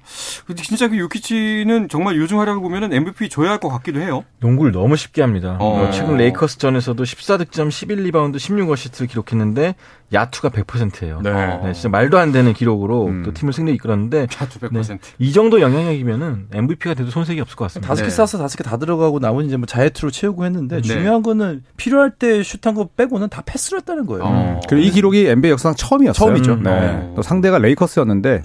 근데 0.47 0.63
진짜 0.63 0.87
그 0.89 0.97
요키치는 0.99 1.89
정말 1.89 2.17
요즘 2.17 2.39
활약을 2.39 2.61
보면은 2.63 2.93
MVP 2.93 3.29
줘야 3.29 3.51
할 3.51 3.59
것 3.59 3.69
같기도 3.69 4.01
해요. 4.01 4.25
농구를 4.39 4.71
너무 4.71 4.95
쉽게 4.97 5.21
합니다. 5.21 5.57
어. 5.59 5.83
어, 5.89 5.91
최근 5.91 6.17
레이커스전에서도 6.17 7.03
14득점, 7.03 7.69
11리바운드, 7.69 8.37
16어시스트를 8.37 9.09
기록했는데 9.09 9.75
야투가 10.13 10.49
100%예요. 10.49 11.21
네. 11.23 11.73
진짜 11.75 11.89
말도 11.91 12.19
안 12.19 12.33
되는 12.33 12.55
기록으로 12.55 13.07
음. 13.07 13.23
또 13.25 13.33
팀을 13.35 13.53
승리에 13.53 13.75
이끌었는데 13.75 14.29
차투 14.31 14.59
100%. 14.59 14.89
네. 14.89 14.99
이 15.19 15.33
정도 15.33 15.61
영향력이면은 15.61 16.47
MVP가 16.53 16.95
돼도 16.95 17.11
손색이 17.11 17.41
없을 17.41 17.57
것 17.57 17.67
같습니다. 17.67 17.89
다섯 17.89 18.03
개 18.05 18.09
네. 18.09 18.17
쏴서 18.17 18.39
다섯 18.39 18.57
개 18.57 18.65
다 18.65 18.77
들어가고 18.79 19.19
나머지 19.21 19.49
이제 19.49 19.57
뭐 19.57 19.67
자유투로 19.67 20.11
채우고 20.11 20.45
했는데 20.47 20.77
네. 20.77 20.83
중요한 20.83 21.23
거는 21.23 21.63
필요할 21.77 22.13
때 22.13 22.43
슛한 22.43 22.75
거 22.75 22.89
빼고는 22.97 23.29
다 23.29 23.43
패스를 23.45 23.81
했다는 23.81 24.07
거예요. 24.07 24.23
어. 24.25 24.61
그리고 24.69 24.87
이 24.87 24.91
기록이 24.91 25.27
NBA 25.29 25.53
역사상 25.53 25.75
처음이었어요. 25.77 26.27
처음이죠. 26.27 26.57
네. 26.57 26.71
어. 26.71 27.13
또 27.17 27.23
상대가 27.23 27.59
레이커스였는데 27.59 28.43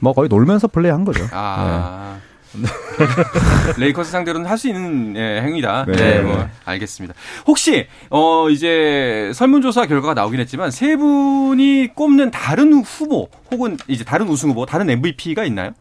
뭐 0.00 0.12
거의 0.14 0.28
놀면서 0.28 0.68
플레이한 0.68 1.04
거죠. 1.04 1.24
아. 1.32 2.16
레이커스 3.78 4.10
상대로는 4.10 4.48
할 4.48 4.58
수 4.58 4.68
있는 4.68 5.16
예, 5.16 5.40
행위다. 5.42 5.84
네. 5.86 5.92
네. 5.92 6.20
뭐 6.20 6.48
알겠습니다. 6.64 7.14
혹시 7.46 7.86
어 8.10 8.48
이제 8.50 9.32
설문조사 9.34 9.86
결과가 9.86 10.14
나오긴 10.14 10.38
했지만 10.40 10.70
세 10.70 10.96
분이 10.96 11.88
꼽는 11.94 12.30
다른 12.30 12.74
후보 12.84 13.28
혹은 13.50 13.76
이제 13.88 14.04
다른 14.04 14.28
우승 14.28 14.50
후보, 14.50 14.66
다른 14.66 14.88
MVP가 14.90 15.44
있나요? 15.44 15.72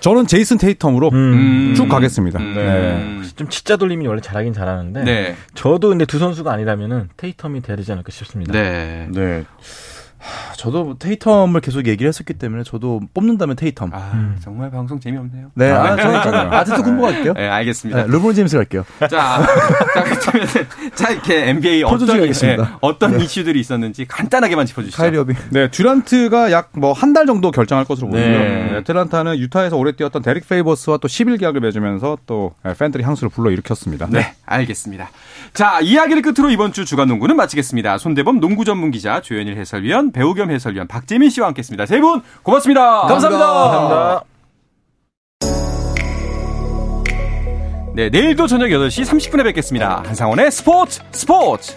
저는 0.00 0.26
제이슨 0.26 0.58
테이텀으로 0.58 1.12
음. 1.14 1.72
쭉 1.74 1.88
가겠습니다. 1.88 2.38
음. 2.38 2.54
네. 2.54 3.30
좀 3.36 3.48
치자 3.48 3.76
돌림이 3.78 4.06
원래 4.06 4.20
잘하긴 4.20 4.52
잘하는데 4.52 5.02
네. 5.02 5.34
저도 5.54 5.88
근데 5.88 6.04
두 6.04 6.18
선수가 6.18 6.52
아니라면은 6.52 7.08
테이텀이 7.16 7.62
돼야 7.62 7.76
되지 7.76 7.90
않을까 7.92 8.10
싶습니다. 8.12 8.52
네. 8.52 9.08
네. 9.10 9.44
하, 10.24 10.54
저도 10.54 10.84
뭐 10.84 10.94
테이텀을 10.96 11.60
계속 11.60 11.86
얘기를 11.86 12.08
했었기 12.08 12.34
때문에 12.34 12.62
저도 12.64 13.00
뽑는다면 13.12 13.56
테이텀. 13.56 13.90
아, 13.92 14.34
정말 14.42 14.70
방송 14.70 14.98
재미없네요. 14.98 15.50
네, 15.54 15.70
아, 15.70 15.96
저는 15.96 16.52
아직도 16.52 16.82
군보 16.82 17.02
갈게요. 17.02 17.32
네, 17.34 17.48
알겠습니다. 17.48 18.02
네, 18.06 18.12
르브론 18.12 18.34
제임스 18.34 18.56
갈게요. 18.56 18.84
자, 19.00 19.08
자, 19.08 20.02
그렇다면 20.02 20.46
자, 20.94 21.10
이렇게 21.10 21.48
NBA 21.50 21.82
어떤. 21.84 22.08
예, 22.42 22.56
어떤 22.80 23.20
이슈들이 23.20 23.60
있었는지 23.60 24.06
간단하게만 24.06 24.66
짚어주시죠. 24.66 24.96
카이리 24.96 25.16
어빙. 25.18 25.36
네, 25.50 25.70
듀란트가 25.70 26.50
약 26.52 26.70
뭐 26.76 26.92
한 26.94 27.12
달 27.12 27.26
정도 27.26 27.50
결정할 27.50 27.84
것으로 27.84 28.08
보이고요. 28.08 28.30
네. 28.30 28.68
네, 28.72 28.76
애틀란타는 28.78 29.38
유타에서 29.38 29.76
오래 29.76 29.92
뛰었던 29.92 30.22
데릭 30.22 30.48
페이버스와 30.48 30.96
또 30.96 31.06
10일 31.06 31.38
계약을 31.38 31.60
맺으면서 31.60 32.18
또 32.26 32.54
팬들의 32.78 33.04
향수를 33.06 33.28
불러일으켰습니다. 33.30 34.06
네, 34.10 34.34
알겠습니다. 34.46 35.10
자, 35.52 35.78
이야기를 35.80 36.22
끝으로 36.22 36.50
이번 36.50 36.72
주 36.72 36.84
주간 36.84 37.06
농구는 37.08 37.36
마치겠습니다. 37.36 37.98
손대범 37.98 38.40
농구 38.40 38.64
전문 38.64 38.90
기자, 38.90 39.20
조현일 39.20 39.56
해설위원, 39.56 40.10
배우 40.14 40.32
겸 40.34 40.50
해설위원 40.50 40.86
박재민 40.88 41.28
씨와 41.28 41.48
함께했습니다. 41.48 41.84
세 41.86 42.00
분 42.00 42.22
고맙습니다. 42.42 43.02
감사합니다. 43.02 43.46
감사합니다. 43.46 44.24
네, 47.94 48.08
내일도 48.08 48.46
저녁 48.48 48.66
8시 48.68 49.04
30분에 49.04 49.44
뵙겠습니다. 49.44 50.02
한상원의 50.04 50.50
스포츠 50.50 51.00
스포츠. 51.12 51.76